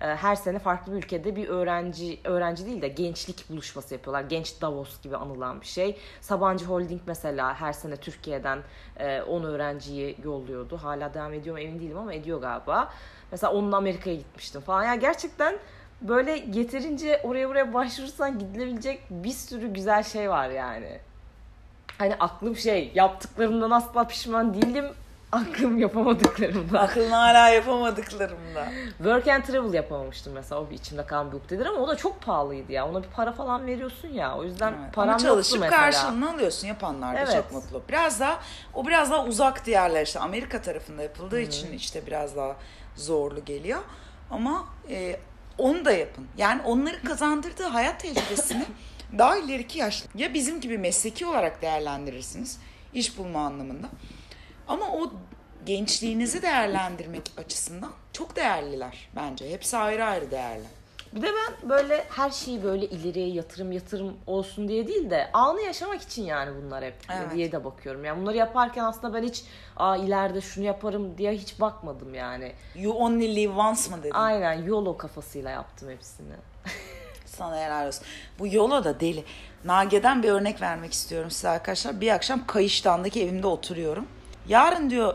Ee, 0.00 0.06
Her 0.06 0.36
sene 0.36 0.58
farklı 0.58 0.92
bir 0.92 0.96
ülkede 0.96 1.36
bir 1.36 1.48
öğrenci, 1.48 2.20
öğrenci 2.24 2.66
değil 2.66 2.82
de 2.82 2.88
gençlik 2.88 3.50
buluşması 3.50 3.94
yapıyorlar. 3.94 4.22
Genç 4.22 4.60
Davos 4.60 5.00
gibi 5.02 5.16
anılan 5.16 5.60
bir 5.60 5.66
şey. 5.66 5.98
Sabancı 6.20 6.64
Holding 6.64 7.00
mesela 7.06 7.54
her 7.54 7.72
sene 7.72 7.96
Türkiye'den 7.96 8.58
e, 8.96 9.22
10 9.22 9.44
öğrenciyi 9.44 10.16
yolluyordu. 10.24 10.76
Hala 10.76 11.14
devam 11.14 11.32
ediyor 11.32 11.56
mu 11.56 11.60
emin 11.62 11.80
değilim 11.80 11.98
ama 11.98 12.14
ediyor 12.14 12.40
galiba. 12.40 12.92
Mesela 13.30 13.52
onunla 13.52 13.76
Amerika'ya 13.76 14.16
gitmiştim 14.16 14.60
falan. 14.60 14.84
Yani 14.84 15.00
gerçekten 15.00 15.58
böyle 16.02 16.44
yeterince 16.52 17.20
oraya 17.24 17.48
buraya 17.48 17.74
başvurursan 17.74 18.38
gidilebilecek 18.38 19.02
bir 19.10 19.30
sürü 19.30 19.72
güzel 19.72 20.02
şey 20.02 20.30
var 20.30 20.48
yani. 20.48 20.98
Hani 21.98 22.14
aklım 22.20 22.56
şey 22.56 22.92
yaptıklarımdan 22.94 23.70
asla 23.70 24.06
pişman 24.06 24.54
değilim. 24.54 24.84
Aklım 25.32 25.78
yapamadıklarımdan. 25.78 26.78
Aklını 26.78 27.14
hala 27.14 27.48
yapamadıklarımda. 27.48 28.68
Work 28.96 29.28
and 29.28 29.42
travel 29.44 29.74
yapamamıştım 29.74 30.32
mesela. 30.32 30.60
O 30.60 30.70
bir 30.70 30.74
içimde 30.74 31.06
kalan 31.06 31.32
bir 31.32 31.36
ukdedir 31.36 31.66
ama 31.66 31.78
o 31.78 31.88
da 31.88 31.96
çok 31.96 32.22
pahalıydı 32.22 32.72
ya. 32.72 32.88
Ona 32.88 33.02
bir 33.02 33.08
para 33.08 33.32
falan 33.32 33.66
veriyorsun 33.66 34.08
ya. 34.08 34.36
O 34.36 34.44
yüzden 34.44 34.74
Evet. 34.82 34.94
param 34.94 35.08
Ama 35.08 35.18
çalışıp 35.18 35.60
mesela. 35.60 35.80
karşılığını 35.80 36.30
alıyorsun 36.30 36.68
yapanlar 36.68 37.14
da 37.16 37.20
Evet. 37.20 37.32
çok 37.34 37.52
mutlu. 37.52 37.82
Biraz 37.88 38.20
daha 38.20 38.38
o 38.74 38.86
biraz 38.86 39.10
daha 39.10 39.24
uzak 39.24 39.66
diğerler 39.66 40.02
işte 40.06 40.20
Amerika 40.20 40.62
tarafında 40.62 41.02
yapıldığı 41.02 41.40
için 41.40 41.72
işte 41.72 42.06
biraz 42.06 42.36
daha 42.36 42.56
zorlu 42.96 43.44
geliyor. 43.44 43.80
Ama 44.30 44.64
e, 44.90 45.20
onu 45.58 45.84
da 45.84 45.92
yapın. 45.92 46.26
Yani 46.36 46.62
onların 46.64 47.04
kazandırdığı 47.04 47.64
hayat 47.64 48.00
tecrübesini 48.00 48.64
daha 49.18 49.36
ileriki 49.36 49.78
yaşta 49.78 50.08
ya 50.14 50.34
bizim 50.34 50.60
gibi 50.60 50.78
mesleki 50.78 51.26
olarak 51.26 51.62
değerlendirirsiniz 51.62 52.60
iş 52.94 53.18
bulma 53.18 53.40
anlamında. 53.46 53.86
Ama 54.68 54.86
o 54.92 55.10
gençliğinizi 55.66 56.42
değerlendirmek 56.42 57.22
açısından 57.36 57.90
çok 58.12 58.36
değerliler 58.36 59.08
bence. 59.16 59.50
Hepsi 59.50 59.76
ayrı 59.76 60.04
ayrı 60.04 60.30
değerli. 60.30 60.64
Bir 61.12 61.22
de 61.22 61.26
ben 61.26 61.68
böyle 61.70 62.04
her 62.10 62.30
şeyi 62.30 62.62
böyle 62.62 62.86
ileriye 62.86 63.28
yatırım 63.28 63.72
yatırım 63.72 64.16
olsun 64.26 64.68
diye 64.68 64.86
değil 64.86 65.10
de 65.10 65.30
anı 65.32 65.60
yaşamak 65.60 66.02
için 66.02 66.24
yani 66.24 66.62
bunlar 66.62 66.84
hep 66.84 66.94
Evet. 67.12 67.34
diye 67.34 67.52
de 67.52 67.64
bakıyorum. 67.64 68.04
Yani 68.04 68.20
bunları 68.20 68.36
yaparken 68.36 68.84
aslında 68.84 69.14
ben 69.14 69.22
hiç 69.22 69.44
aa 69.76 69.96
ileride 69.96 70.40
şunu 70.40 70.64
yaparım 70.64 71.18
diye 71.18 71.32
hiç 71.32 71.60
bakmadım 71.60 72.14
yani. 72.14 72.52
You 72.74 72.94
only 72.94 73.36
live 73.36 73.52
once 73.52 73.90
mı 73.90 74.02
dedin? 74.02 74.10
Aynen 74.14 74.62
YOLO 74.62 74.96
kafasıyla 74.96 75.50
yaptım 75.50 75.90
hepsini. 75.90 76.32
Sana 77.26 77.56
helal 77.60 77.86
olsun. 77.86 78.04
Bu 78.38 78.46
yola 78.46 78.84
da 78.84 79.00
deli. 79.00 79.24
Nage'den 79.64 80.22
bir 80.22 80.28
örnek 80.28 80.60
vermek 80.60 80.92
istiyorum 80.92 81.30
size 81.30 81.48
arkadaşlar. 81.48 82.00
Bir 82.00 82.10
akşam 82.10 82.46
Kayıştan'daki 82.46 83.22
evimde 83.24 83.46
oturuyorum. 83.46 84.06
Yarın 84.48 84.90
diyor 84.90 85.14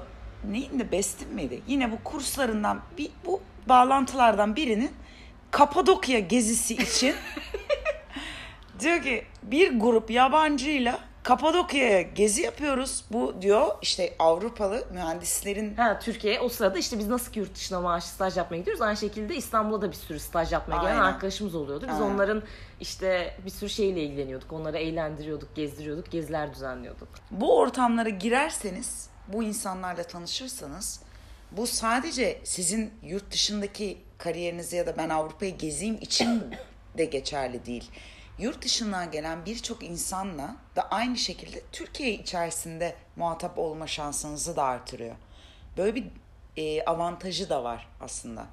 neydi 0.51 0.91
Bestim 0.91 1.29
miydi? 1.33 1.61
Yine 1.67 1.91
bu 1.91 2.03
kurslarından 2.03 2.81
bir 2.97 3.11
bu 3.25 3.41
bağlantılardan 3.69 4.55
birinin 4.55 4.91
Kapadokya 5.51 6.19
gezisi 6.19 6.73
için 6.73 7.15
diyor 8.79 9.01
ki 9.01 9.25
bir 9.43 9.79
grup 9.79 10.11
yabancıyla 10.11 10.99
Kapadokya'ya 11.23 12.01
gezi 12.01 12.41
yapıyoruz. 12.41 13.05
Bu 13.11 13.41
diyor 13.41 13.67
işte 13.81 14.15
Avrupalı 14.19 14.83
mühendislerin 14.93 15.75
Ha 15.75 15.99
Türkiye 15.99 16.39
o 16.39 16.49
sırada 16.49 16.79
işte 16.79 16.99
biz 16.99 17.07
nasıl 17.07 17.31
ki 17.31 17.39
yurt 17.39 17.55
dışına 17.55 17.81
maaşlı 17.81 18.07
staj 18.07 18.37
yapmaya 18.37 18.57
gidiyoruz 18.57 18.81
aynı 18.81 18.97
şekilde 18.97 19.35
İstanbul'a 19.35 19.81
da 19.81 19.91
bir 19.91 19.95
sürü 19.95 20.19
staj 20.19 20.51
yapmaya 20.51 20.81
gelen 20.81 20.91
Aynen. 20.91 21.03
arkadaşımız 21.03 21.55
oluyordu. 21.55 21.85
Biz 21.89 21.95
Aynen. 22.01 22.15
onların 22.15 22.43
işte 22.79 23.37
bir 23.45 23.49
sürü 23.49 23.69
şeyle 23.69 24.01
ilgileniyorduk. 24.03 24.53
Onları 24.53 24.77
eğlendiriyorduk, 24.77 25.55
gezdiriyorduk, 25.55 26.11
geziler 26.11 26.53
düzenliyorduk. 26.53 27.07
bu 27.31 27.57
ortamlara 27.57 28.09
girerseniz, 28.09 29.09
bu 29.27 29.43
insanlarla 29.43 30.03
tanışırsanız 30.03 30.99
bu 31.51 31.67
sadece 31.67 32.41
sizin 32.43 32.93
yurt 33.03 33.31
dışındaki 33.31 33.97
kariyerinize 34.17 34.77
ya 34.77 34.85
da 34.85 34.97
ben 34.97 35.09
Avrupa'yı 35.09 35.57
gezeyim 35.57 35.97
için 36.01 36.55
de 36.97 37.05
geçerli 37.05 37.65
değil. 37.65 37.91
Yurt 38.39 38.61
dışından 38.61 39.11
gelen 39.11 39.45
birçok 39.45 39.83
insanla 39.83 40.55
da 40.75 40.89
aynı 40.89 41.17
şekilde 41.17 41.61
Türkiye 41.71 42.13
içerisinde 42.13 42.95
muhatap 43.15 43.59
olma 43.59 43.87
şansınızı 43.87 44.55
da 44.55 44.63
artırıyor. 44.63 45.15
Böyle 45.77 45.95
bir 45.95 46.05
e, 46.57 46.85
avantajı 46.85 47.49
da 47.49 47.63
var 47.63 47.87
aslında. 48.01 48.47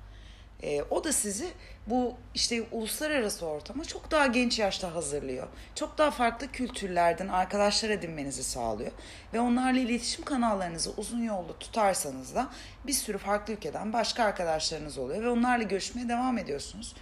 E, 0.62 0.82
o 0.82 1.04
da 1.04 1.12
sizi 1.12 1.48
bu 1.86 2.14
işte 2.34 2.62
uluslararası 2.72 3.46
ortama 3.46 3.84
çok 3.84 4.10
daha 4.10 4.26
genç 4.26 4.58
yaşta 4.58 4.94
hazırlıyor. 4.94 5.46
Çok 5.74 5.98
daha 5.98 6.10
farklı 6.10 6.52
kültürlerden 6.52 7.28
arkadaşlar 7.28 7.90
edinmenizi 7.90 8.44
sağlıyor. 8.44 8.92
Ve 9.32 9.40
onlarla 9.40 9.80
iletişim 9.80 10.24
kanallarınızı 10.24 10.92
uzun 10.96 11.22
yolda 11.22 11.58
tutarsanız 11.58 12.34
da 12.34 12.48
bir 12.86 12.92
sürü 12.92 13.18
farklı 13.18 13.52
ülkeden 13.52 13.92
başka 13.92 14.24
arkadaşlarınız 14.24 14.98
oluyor. 14.98 15.22
Ve 15.22 15.28
onlarla 15.28 15.62
görüşmeye 15.62 16.08
devam 16.08 16.38
ediyorsunuz. 16.38 16.94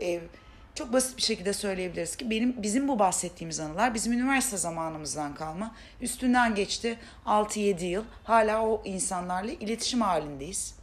E, 0.00 0.20
çok 0.74 0.92
basit 0.92 1.16
bir 1.16 1.22
şekilde 1.22 1.52
söyleyebiliriz 1.52 2.16
ki 2.16 2.30
benim 2.30 2.62
bizim 2.62 2.88
bu 2.88 2.98
bahsettiğimiz 2.98 3.60
anılar 3.60 3.94
bizim 3.94 4.12
üniversite 4.12 4.56
zamanımızdan 4.56 5.34
kalma. 5.34 5.74
Üstünden 6.00 6.54
geçti 6.54 6.98
6-7 7.26 7.84
yıl. 7.84 8.04
Hala 8.24 8.66
o 8.66 8.82
insanlarla 8.84 9.52
iletişim 9.52 10.00
halindeyiz. 10.00 10.77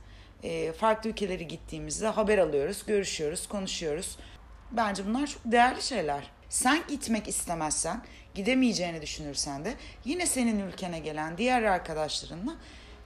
E, 0.46 0.72
farklı 0.72 1.10
ülkelere 1.10 1.44
gittiğimizde 1.44 2.08
haber 2.08 2.38
alıyoruz, 2.38 2.86
görüşüyoruz, 2.86 3.48
konuşuyoruz. 3.48 4.18
Bence 4.72 5.06
bunlar 5.06 5.28
çok 5.28 5.42
değerli 5.46 5.82
şeyler. 5.82 6.32
Sen 6.50 6.84
gitmek 6.88 7.28
istemezsen, 7.28 8.02
gidemeyeceğini 8.36 9.02
düşünürsen 9.02 9.66
de 9.66 9.74
yine 10.06 10.26
senin 10.26 10.60
ülkene 10.60 11.00
gelen 11.00 11.38
diğer 11.38 11.64
arkadaşlarınla 11.64 12.56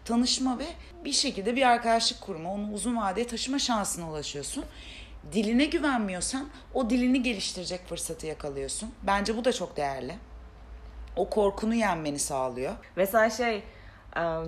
tanışma 0.06 0.60
ve 0.60 0.65
bir 1.06 1.12
şekilde 1.12 1.56
bir 1.56 1.62
arkadaşlık 1.62 2.21
kurma, 2.21 2.54
onu 2.54 2.73
uzun 2.73 2.97
vadeye 2.97 3.28
taşıma 3.28 3.60
şansına 3.60 4.10
ulaşıyorsun. 4.10 4.65
Diline 5.32 5.65
güvenmiyorsan 5.65 6.49
o 6.73 6.89
dilini 6.89 7.23
geliştirecek 7.23 7.88
fırsatı 7.88 8.28
yakalıyorsun. 8.28 8.91
Bence 9.04 9.38
bu 9.38 9.45
da 9.45 9.54
çok 9.54 9.78
değerli. 9.78 10.15
O 11.15 11.30
korkunu 11.30 11.75
yenmeni 11.75 12.19
sağlıyor. 12.19 12.73
Mesela 12.95 13.30
şey 13.30 13.63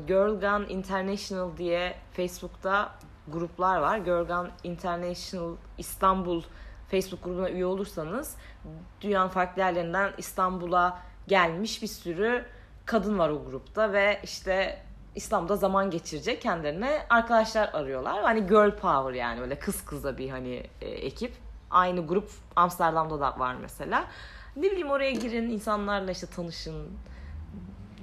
Girl 0.08 0.40
Gun 0.40 0.70
International 0.70 1.58
diye 1.58 1.96
Facebook'ta 2.14 2.92
gruplar 3.28 3.78
var. 3.78 3.98
Girl 3.98 4.28
Gun 4.28 4.50
International 4.64 5.56
İstanbul 5.78 6.42
Facebook 6.92 7.24
grubuna 7.24 7.50
üye 7.50 7.66
olursanız 7.66 8.36
dünyanın 9.02 9.30
farklı 9.30 9.62
yerlerinden 9.62 10.14
İstanbul'a 10.18 11.00
gelmiş 11.28 11.82
bir 11.82 11.88
sürü 11.88 12.46
kadın 12.86 13.20
var 13.20 13.30
o 13.30 13.46
grupta 13.46 13.94
ve 13.94 14.20
işte 14.24 14.84
İstanbul'da 15.16 15.56
zaman 15.56 15.90
geçirecek 15.90 16.42
kendilerine 16.42 17.06
arkadaşlar 17.10 17.70
arıyorlar. 17.74 18.24
Hani 18.24 18.48
girl 18.48 18.72
power 18.72 19.14
yani 19.14 19.42
öyle 19.42 19.60
kız 19.60 19.86
kıza 19.86 20.18
bir 20.18 20.30
hani 20.30 20.64
e, 20.82 20.90
ekip. 20.90 21.34
Aynı 21.72 22.08
grup 22.08 22.32
Amsterdam'da 22.56 23.20
da 23.20 23.40
var 23.40 23.56
mesela. 23.62 24.06
Ne 24.56 24.64
bileyim 24.64 24.90
oraya 24.90 25.12
girin 25.12 25.50
insanlarla 25.50 26.12
işte 26.12 26.28
tanışın. 26.28 26.88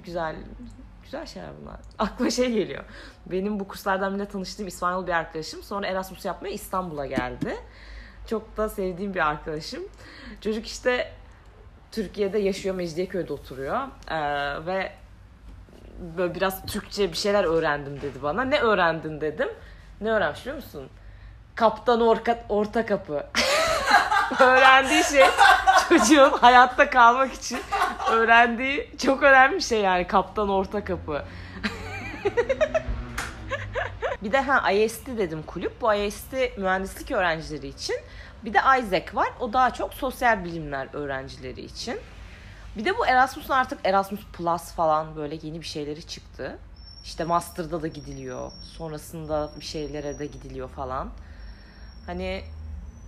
Güzel 0.03 0.35
güzel 1.11 1.25
şeyler 1.25 1.49
bunlar. 1.61 1.75
Aklıma 1.99 2.31
şey 2.31 2.51
geliyor. 2.51 2.83
Benim 3.25 3.59
bu 3.59 3.67
kurslardan 3.67 4.13
birine 4.13 4.27
tanıştığım 4.27 4.67
İspanyol 4.67 5.07
bir 5.07 5.11
arkadaşım 5.11 5.63
sonra 5.63 5.87
Erasmus 5.87 6.25
yapmaya 6.25 6.53
İstanbul'a 6.53 7.05
geldi. 7.05 7.57
Çok 8.27 8.57
da 8.57 8.69
sevdiğim 8.69 9.13
bir 9.13 9.27
arkadaşım. 9.27 9.83
Çocuk 10.41 10.67
işte 10.67 11.11
Türkiye'de 11.91 12.39
yaşıyor, 12.39 12.75
Mecidiyeköy'de 12.75 13.33
oturuyor. 13.33 13.87
Ee, 14.07 14.65
ve 14.65 14.91
böyle 16.17 16.35
biraz 16.35 16.65
Türkçe 16.65 17.11
bir 17.11 17.17
şeyler 17.17 17.43
öğrendim 17.43 18.01
dedi 18.01 18.23
bana. 18.23 18.43
Ne 18.43 18.59
öğrendin 18.59 19.21
dedim. 19.21 19.49
Ne 20.01 20.11
öğrenmiş 20.11 20.41
biliyor 20.41 20.55
musun? 20.55 20.89
Kaptan 21.55 22.01
orta, 22.01 22.39
orta 22.49 22.85
kapı. 22.85 23.25
öğrendiği 24.39 25.03
şey 25.03 25.25
çocuğun 25.89 26.29
hayatta 26.29 26.89
kalmak 26.89 27.33
için 27.33 27.59
öğrendiği 28.11 28.91
çok 28.97 29.23
önemli 29.23 29.55
bir 29.55 29.61
şey 29.61 29.81
yani 29.81 30.07
kaptan 30.07 30.49
orta 30.49 30.83
kapı. 30.83 31.23
bir 34.23 34.31
de 34.31 34.41
ha 34.41 34.71
IST 34.71 35.07
dedim 35.07 35.43
kulüp. 35.43 35.81
Bu 35.81 35.93
IST 35.93 36.33
mühendislik 36.57 37.11
öğrencileri 37.11 37.67
için. 37.67 37.95
Bir 38.45 38.53
de 38.53 38.57
Isaac 38.57 39.15
var. 39.15 39.27
O 39.39 39.53
daha 39.53 39.73
çok 39.73 39.93
sosyal 39.93 40.45
bilimler 40.45 40.87
öğrencileri 40.93 41.61
için. 41.61 41.99
Bir 42.77 42.85
de 42.85 42.97
bu 42.97 43.07
Erasmus'un 43.07 43.53
artık 43.53 43.79
Erasmus 43.83 44.21
Plus 44.33 44.71
falan 44.71 45.15
böyle 45.15 45.39
yeni 45.41 45.61
bir 45.61 45.65
şeyleri 45.65 46.07
çıktı. 46.07 46.57
İşte 47.03 47.23
Master'da 47.23 47.81
da 47.81 47.87
gidiliyor. 47.87 48.51
Sonrasında 48.63 49.49
bir 49.59 49.65
şeylere 49.65 50.19
de 50.19 50.25
gidiliyor 50.25 50.69
falan. 50.69 51.09
Hani 52.05 52.43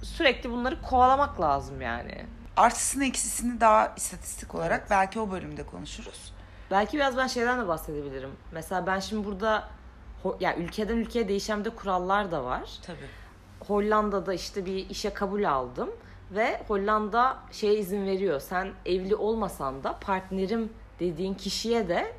sürekli 0.03 0.51
bunları 0.51 0.81
kovalamak 0.81 1.41
lazım 1.41 1.81
yani. 1.81 2.25
Artısını 2.57 3.05
eksisini 3.05 3.61
daha 3.61 3.93
istatistik 3.97 4.55
olarak 4.55 4.89
belki 4.89 5.19
o 5.19 5.31
bölümde 5.31 5.65
konuşuruz. 5.65 6.33
Belki 6.71 6.97
biraz 6.97 7.17
ben 7.17 7.27
şeyden 7.27 7.59
de 7.59 7.67
bahsedebilirim. 7.67 8.31
Mesela 8.51 8.87
ben 8.87 8.99
şimdi 8.99 9.27
burada 9.27 9.69
ya 10.25 10.33
yani 10.39 10.63
ülkeden 10.63 10.97
ülkeye 10.97 11.27
değişen 11.27 11.65
de 11.65 11.69
kurallar 11.69 12.31
da 12.31 12.45
var. 12.45 12.69
Tabii. 12.81 12.97
Hollanda'da 13.67 14.33
işte 14.33 14.65
bir 14.65 14.89
işe 14.89 15.13
kabul 15.13 15.43
aldım 15.43 15.89
ve 16.31 16.61
Hollanda 16.67 17.37
şeye 17.51 17.73
izin 17.75 18.05
veriyor. 18.05 18.39
Sen 18.39 18.71
evli 18.85 19.15
olmasan 19.15 19.83
da 19.83 19.99
partnerim 19.99 20.73
dediğin 20.99 21.33
kişiye 21.33 21.87
de 21.87 22.13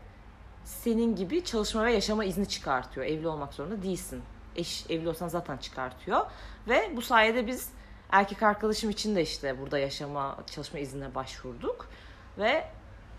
senin 0.64 1.16
gibi 1.16 1.45
çalışma 1.45 1.85
ve 1.85 1.92
yaşama 1.92 2.25
izni 2.25 2.49
çıkartıyor. 2.49 3.07
Evli 3.07 3.29
olmak 3.29 3.55
zorunda 3.55 3.83
değilsin. 3.83 4.23
Eş 4.57 4.90
evli 4.90 5.09
olsan 5.09 5.29
zaten 5.29 5.57
çıkartıyor. 5.57 6.27
Ve 6.68 6.92
bu 6.97 7.03
sayede 7.03 7.47
biz 7.47 7.68
erkek 8.12 8.42
arkadaşım 8.42 8.90
için 8.90 9.16
de 9.16 9.22
işte 9.22 9.61
burada 9.61 9.79
yaşama, 9.79 10.37
çalışma 10.46 10.79
iznine 10.79 11.14
başvurduk. 11.14 11.88
Ve 12.38 12.64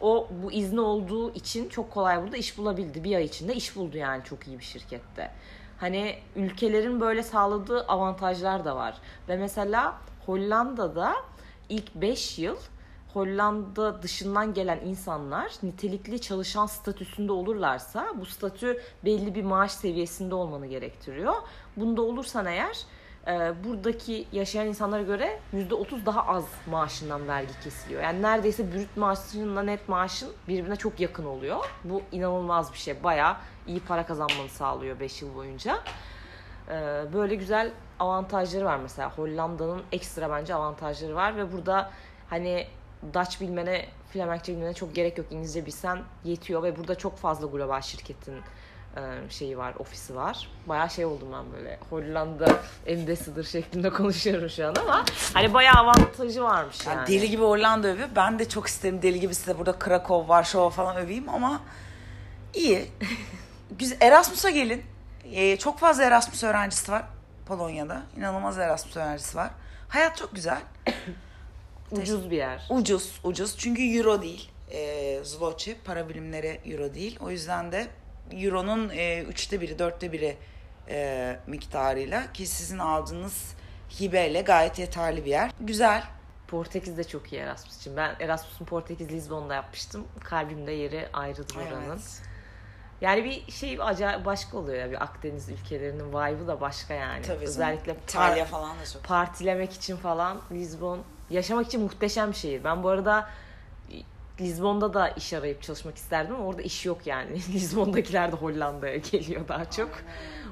o 0.01 0.27
bu 0.43 0.51
izni 0.51 0.82
olduğu 0.82 1.34
için 1.34 1.69
çok 1.69 1.91
kolay 1.91 2.23
burada 2.23 2.38
iş 2.38 2.58
bulabildi. 2.58 3.03
Bir 3.03 3.15
ay 3.15 3.25
içinde 3.25 3.56
iş 3.56 3.75
buldu 3.75 3.97
yani 3.97 4.23
çok 4.23 4.47
iyi 4.47 4.60
bir 4.60 4.63
şirkette. 4.63 5.32
Hani 5.79 6.15
ülkelerin 6.36 7.01
böyle 7.01 7.23
sağladığı 7.23 7.86
avantajlar 7.88 8.65
da 8.65 8.75
var. 8.75 8.97
Ve 9.29 9.38
mesela 9.38 9.97
Hollanda'da 10.25 11.15
ilk 11.69 11.95
5 11.95 12.39
yıl 12.39 12.58
Hollanda 13.13 14.03
dışından 14.03 14.53
gelen 14.53 14.79
insanlar 14.86 15.51
nitelikli 15.63 16.21
çalışan 16.21 16.65
statüsünde 16.65 17.32
olurlarsa 17.32 18.08
bu 18.15 18.25
statü 18.25 18.82
belli 19.06 19.36
bir 19.36 19.43
maaş 19.43 19.71
seviyesinde 19.71 20.36
olmanı 20.36 20.67
gerektiriyor. 20.67 21.34
Bunda 21.77 22.01
olursan 22.01 22.45
eğer 22.45 22.77
e, 23.27 23.53
buradaki 23.63 24.27
yaşayan 24.31 24.67
insanlara 24.67 25.01
göre 25.01 25.39
%30 25.53 26.05
daha 26.05 26.27
az 26.27 26.45
maaşından 26.67 27.27
vergi 27.27 27.59
kesiliyor. 27.63 28.03
Yani 28.03 28.21
neredeyse 28.21 28.73
brüt 28.73 28.97
maaşınla 28.97 29.63
net 29.63 29.89
maaşın 29.89 30.29
birbirine 30.47 30.75
çok 30.75 30.99
yakın 30.99 31.25
oluyor. 31.25 31.65
Bu 31.83 32.01
inanılmaz 32.12 32.73
bir 32.73 32.77
şey. 32.77 33.03
Bayağı 33.03 33.38
iyi 33.67 33.79
para 33.79 34.05
kazanmanı 34.05 34.49
sağlıyor 34.49 34.99
5 34.99 35.21
yıl 35.21 35.36
boyunca. 35.36 35.79
E, 36.69 36.73
böyle 37.13 37.36
güzel 37.36 37.71
avantajları 37.99 38.65
var 38.65 38.77
mesela. 38.77 39.12
Hollanda'nın 39.12 39.83
ekstra 39.91 40.29
bence 40.29 40.55
avantajları 40.55 41.15
var 41.15 41.38
ve 41.38 41.51
burada 41.51 41.91
hani 42.29 42.67
Dutch 43.13 43.41
bilmene, 43.41 43.86
Flemenkçe 44.09 44.53
bilmene 44.53 44.73
çok 44.73 44.95
gerek 44.95 45.17
yok. 45.17 45.27
İngilizce 45.31 45.65
bilsen 45.65 45.99
yetiyor 46.23 46.63
ve 46.63 46.77
burada 46.77 46.95
çok 46.97 47.17
fazla 47.17 47.47
global 47.47 47.81
şirketin 47.81 48.36
şeyi 49.29 49.58
var, 49.58 49.73
ofisi 49.79 50.15
var. 50.15 50.49
Bayağı 50.67 50.89
şey 50.89 51.06
oldum 51.06 51.27
ben 51.34 51.53
böyle 51.53 51.79
Hollanda 51.89 52.47
ambassador 52.91 53.43
şeklinde 53.43 53.89
konuşuyorum 53.93 54.49
şu 54.49 54.67
an 54.67 54.75
ama 54.75 55.06
hani 55.34 55.53
bayağı 55.53 55.75
avantajı 55.75 56.43
varmış 56.43 56.88
yani. 56.88 56.97
yani 56.97 57.08
deli 57.08 57.29
gibi 57.29 57.41
Hollanda 57.41 57.88
övüyor. 57.88 58.10
Ben 58.15 58.39
de 58.39 58.49
çok 58.49 58.67
isterim 58.67 59.01
deli 59.01 59.19
gibi 59.19 59.36
size 59.36 59.58
burada 59.58 59.79
Krakow, 59.79 60.34
Varşova 60.34 60.69
falan 60.69 60.97
öveyim 60.97 61.29
ama 61.29 61.62
iyi. 62.53 62.86
Güzel. 63.79 63.97
Erasmus'a 64.01 64.49
gelin. 64.49 64.84
Ee, 65.32 65.58
çok 65.58 65.79
fazla 65.79 66.03
Erasmus 66.03 66.43
öğrencisi 66.43 66.91
var 66.91 67.03
Polonya'da. 67.45 68.03
İnanılmaz 68.17 68.58
Erasmus 68.58 68.97
öğrencisi 68.97 69.38
var. 69.38 69.49
Hayat 69.89 70.17
çok 70.17 70.36
güzel. 70.36 70.62
ucuz 71.91 72.32
bir 72.32 72.38
yer. 72.38 72.67
Ucuz, 72.69 73.19
ucuz. 73.23 73.58
Çünkü 73.58 73.97
euro 73.97 74.21
değil. 74.21 74.49
E, 74.71 75.19
zloty, 75.23 75.71
para 75.86 76.10
birimleri 76.10 76.62
euro 76.65 76.93
değil. 76.93 77.19
O 77.21 77.29
yüzden 77.29 77.71
de 77.71 77.88
euronun 78.31 78.89
e, 78.89 79.21
üçte 79.21 79.62
biri, 79.62 79.79
dörtte 79.79 80.12
biri 80.12 80.38
e, 80.89 81.39
miktarıyla 81.47 82.33
ki 82.33 82.45
sizin 82.45 82.79
aldığınız 82.79 83.53
hibeyle 83.99 84.41
gayet 84.41 84.79
yeterli 84.79 85.25
bir 85.25 85.29
yer. 85.29 85.51
Güzel. 85.59 86.03
Portekiz 86.47 86.97
de 86.97 87.03
çok 87.03 87.33
iyi 87.33 87.41
Erasmus 87.41 87.77
için. 87.77 87.97
Ben 87.97 88.15
Erasmus'un 88.19 88.65
Portekiz 88.65 89.09
Lisbon'da 89.09 89.53
yapmıştım. 89.53 90.07
Kalbimde 90.23 90.71
yeri 90.71 91.07
ayrıdır 91.13 91.55
oranın. 91.55 91.89
Evet. 91.89 92.21
Yani 93.01 93.23
bir 93.23 93.51
şey 93.51 93.77
acayip 93.81 94.25
başka 94.25 94.57
oluyor 94.57 94.77
ya 94.77 94.91
bir 94.91 95.03
Akdeniz 95.03 95.49
ülkelerinin 95.49 96.09
vibe'ı 96.09 96.47
da 96.47 96.62
başka 96.62 96.93
yani. 96.93 97.21
Tabii 97.21 97.45
Özellikle 97.45 97.95
İtalya 98.03 98.45
falan 98.45 98.79
da 98.79 98.86
çok. 98.93 99.03
Partilemek 99.03 99.73
için 99.73 99.97
falan 99.97 100.41
Lisbon 100.51 101.03
yaşamak 101.29 101.67
için 101.67 101.81
muhteşem 101.81 102.31
bir 102.31 102.36
şehir. 102.36 102.63
Ben 102.63 102.83
bu 102.83 102.89
arada 102.89 103.29
Lisbon'da 104.43 104.93
da 104.93 105.10
iş 105.10 105.34
arayıp 105.34 105.62
çalışmak 105.63 105.97
isterdim 105.97 106.36
ama 106.36 106.45
orada 106.45 106.62
iş 106.62 106.86
yok 106.86 107.08
yani. 107.08 107.34
Lisbon'dakiler 107.53 108.32
de 108.32 108.36
Hollanda'ya 108.36 108.95
geliyor 108.97 109.47
daha 109.47 109.69
çok. 109.71 109.89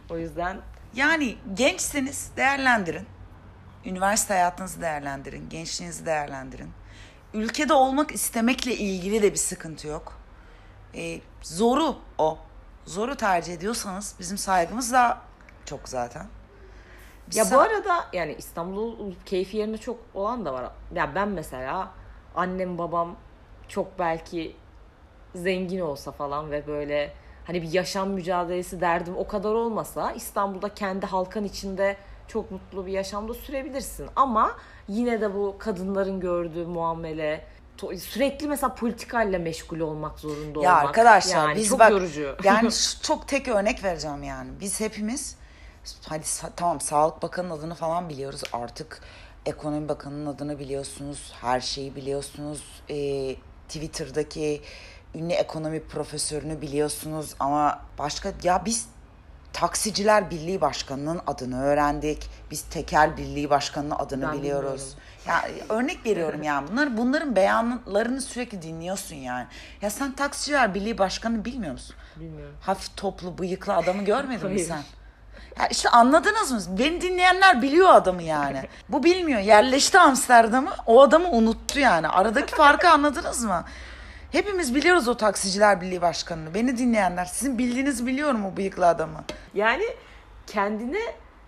O 0.10 0.18
yüzden 0.18 0.58
Yani 0.96 1.36
gençseniz 1.54 2.32
değerlendirin. 2.38 3.06
Üniversite 3.86 4.34
hayatınızı 4.34 4.82
değerlendirin. 4.82 5.50
Gençliğinizi 5.50 6.06
değerlendirin. 6.06 6.72
Ülkede 7.34 7.74
olmak 7.74 8.12
istemekle 8.12 8.76
ilgili 8.76 9.22
de 9.22 9.32
bir 9.32 9.38
sıkıntı 9.38 9.88
yok. 9.88 10.14
Ee, 10.96 11.22
zoru 11.42 11.96
o. 12.18 12.38
Zoru 12.86 13.16
tercih 13.16 13.54
ediyorsanız 13.54 14.16
bizim 14.20 14.38
saygımız 14.38 14.94
daha 14.94 15.22
çok 15.66 15.90
zaten. 15.90 16.26
Biz 17.28 17.38
Ya 17.38 17.44
sa- 17.44 17.56
bu 17.56 17.60
arada 17.60 18.06
yani 18.14 18.36
İstanbul 18.38 19.14
keyfi 19.26 19.58
yerine 19.58 19.78
çok 19.78 20.00
olan 20.14 20.46
da 20.46 20.54
var. 20.54 20.72
Ya 20.96 21.16
ben 21.16 21.28
mesela 21.30 21.92
annem 22.36 22.78
babam 22.78 23.16
çok 23.72 24.00
belki 24.00 24.56
zengin 25.36 25.80
olsa 25.80 26.12
falan 26.12 26.52
ve 26.52 26.68
böyle 26.68 27.14
hani 27.48 27.62
bir 27.62 27.72
yaşam 27.72 28.10
mücadelesi 28.10 28.82
derdim 28.82 29.18
o 29.18 29.28
kadar 29.28 29.54
olmasa 29.54 30.12
İstanbul'da 30.12 30.74
kendi 30.74 31.06
halkan 31.06 31.44
içinde 31.44 31.98
çok 32.28 32.52
mutlu 32.52 32.86
bir 32.86 32.92
yaşamda 32.92 33.34
sürebilirsin. 33.34 34.10
Ama 34.16 34.58
yine 34.88 35.22
de 35.22 35.34
bu 35.36 35.56
kadınların 35.60 36.20
gördüğü 36.20 36.66
muamele 36.66 37.46
sürekli 37.98 38.48
mesela 38.48 38.76
politikayla 38.76 39.40
meşgul 39.40 39.80
olmak 39.80 40.20
zorunda 40.20 40.60
olmak. 40.60 40.72
Ya 40.72 40.76
arkadaşlar 40.76 41.48
yani 41.48 41.56
biz 41.56 41.70
çok 41.70 41.80
bak 41.80 41.92
yorucu. 41.92 42.36
yani 42.44 42.72
şu- 42.72 43.02
çok 43.02 43.28
tek 43.28 43.48
örnek 43.48 43.84
vereceğim 43.84 44.24
yani. 44.24 44.50
Biz 44.60 44.80
hepimiz 44.80 45.38
hadi 46.08 46.26
tamam 46.56 46.82
Sağlık 46.82 47.22
Bakanı'nın 47.22 47.58
adını 47.58 47.76
falan 47.76 48.10
biliyoruz 48.10 48.42
artık. 48.54 49.02
Ekonomi 49.46 49.90
Bakanı'nın 49.90 50.26
adını 50.26 50.60
biliyorsunuz. 50.60 51.34
Her 51.42 51.60
şeyi 51.60 51.96
biliyorsunuz. 51.96 52.82
Ee, 52.90 53.36
Twitter'daki 53.72 54.62
ünlü 55.16 55.34
ekonomi 55.34 55.84
profesörünü 55.84 56.62
biliyorsunuz 56.62 57.36
ama 57.40 57.82
başka 58.00 58.34
ya 58.44 58.66
biz 58.66 58.88
Taksiciler 59.54 60.30
Birliği 60.32 60.62
Başkanı'nın 60.62 61.22
adını 61.28 61.64
öğrendik. 61.64 62.30
Biz 62.52 62.62
Tekel 62.62 63.18
Birliği 63.18 63.50
Başkanı'nın 63.50 63.96
adını 63.96 64.28
Ben 64.28 64.34
biliyoruz. 64.34 64.96
Ya 65.28 65.46
örnek 65.70 66.06
veriyorum 66.06 66.44
yani. 66.44 66.68
Bunlar 66.72 66.98
bunların 66.98 67.36
beyanlarını 67.36 68.22
sürekli 68.22 68.62
dinliyorsun 68.62 69.16
yani. 69.16 69.48
Ya 69.82 69.90
sen 69.90 70.12
Taksiciler 70.12 70.74
Birliği 70.74 70.98
Başkanı 70.98 71.46
bilmiyor 71.46 71.74
musun? 71.74 71.96
Bilmiyorum. 72.16 72.56
Hafif 72.62 72.98
toplu, 72.98 73.38
bıyıklı 73.38 73.76
adamı 73.76 74.04
görmedin 74.06 74.52
mi 74.52 74.60
sen? 74.60 74.84
Ya 75.60 75.68
işte 75.68 75.90
anladınız 75.90 76.52
mı? 76.52 76.78
Beni 76.80 77.02
dinleyenler 77.02 77.62
biliyor 77.62 77.94
adamı 77.94 78.24
yani. 78.24 78.62
Bu 78.90 79.04
bilmiyor. 79.04 79.40
Yerleşti 79.40 80.00
Amsterdam'ı. 80.00 80.70
O 80.86 81.02
adamı 81.02 81.30
unuttu 81.30 81.80
yani. 81.80 82.08
Aradaki 82.08 82.56
farkı 82.56 82.90
anladınız 82.90 83.44
mı? 83.44 83.64
Hepimiz 84.32 84.76
biliyoruz 84.76 85.08
o 85.08 85.18
Taksiciler 85.18 85.82
Birliği 85.82 86.02
Başkanı'nı. 86.02 86.54
Beni 86.54 86.78
dinleyenler. 86.78 87.26
Sizin 87.26 87.58
bildiğinizi 87.58 88.06
biliyorum 88.08 88.46
o 88.46 88.58
bıyıklı 88.58 88.88
adamı. 88.88 89.24
Yani 89.54 89.84
kendine 90.48 91.02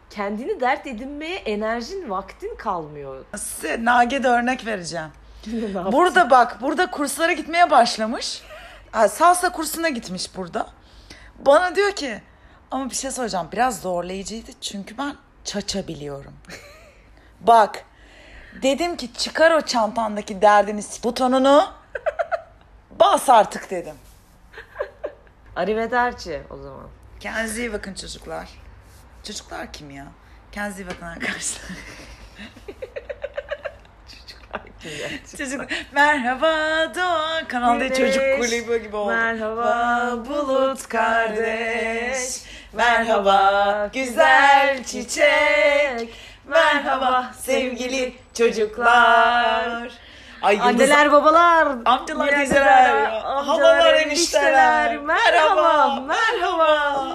kendini 0.09 0.61
dert 0.61 0.87
edinmeye 0.87 1.35
enerjin, 1.35 2.09
vaktin 2.09 2.55
kalmıyor. 2.55 3.25
Size 3.37 3.85
Nage'de 3.85 4.27
örnek 4.27 4.65
vereceğim. 4.65 5.07
Burada 5.91 6.29
bak, 6.29 6.61
burada 6.61 6.91
kurslara 6.91 7.33
gitmeye 7.33 7.71
başlamış. 7.71 8.41
Salsa 9.09 9.51
kursuna 9.51 9.89
gitmiş 9.89 10.35
burada. 10.37 10.67
Bana 11.45 11.75
diyor 11.75 11.91
ki, 11.91 12.21
ama 12.73 12.89
bir 12.89 12.95
şey 12.95 13.11
soracağım. 13.11 13.49
Biraz 13.51 13.81
zorlayıcıydı 13.81 14.51
çünkü 14.61 14.97
ben 14.97 15.15
çaça 15.43 15.87
biliyorum. 15.87 16.33
bak, 17.41 17.85
dedim 18.61 18.97
ki 18.97 19.13
çıkar 19.13 19.51
o 19.51 19.61
çantandaki 19.61 20.41
derdini, 20.41 20.81
butonunu, 21.03 21.73
bas 22.99 23.29
artık 23.29 23.71
dedim. 23.71 23.95
Arrivederci 25.55 26.41
o 26.49 26.57
zaman. 26.57 26.87
Kendinize 27.19 27.61
iyi 27.61 27.73
bakın 27.73 27.93
çocuklar. 27.93 28.49
Çocuklar 29.23 29.73
kim 29.73 29.91
ya? 29.91 30.07
Kendinize 30.51 30.83
iyi 30.83 30.87
bakın 30.87 31.05
arkadaşlar. 31.05 31.63
Çocuk 35.37 35.61
merhaba 35.91 36.51
Doğa 36.95 37.47
kanalda 37.47 37.87
Güneş, 37.87 37.97
çocuk 37.97 38.23
kulübü 38.37 38.77
gibi 38.77 38.95
oldu. 38.95 39.11
merhaba 39.13 40.11
bulut 40.29 40.87
kardeş. 40.87 42.41
Merhaba 42.73 43.89
güzel 43.93 44.83
çiçek. 44.83 46.13
Merhaba 46.47 47.31
sevgili 47.41 48.13
çocuklar. 48.37 49.91
Ay 50.41 50.59
Anneler, 50.61 51.11
babalar, 51.11 51.67
amcalar, 51.85 52.29
teyzeler, 52.29 53.05
halalar, 53.21 53.93
enişteler. 53.93 54.97
Merhaba, 54.97 55.95
merhaba. 55.95 55.99
merhaba. 55.99 57.07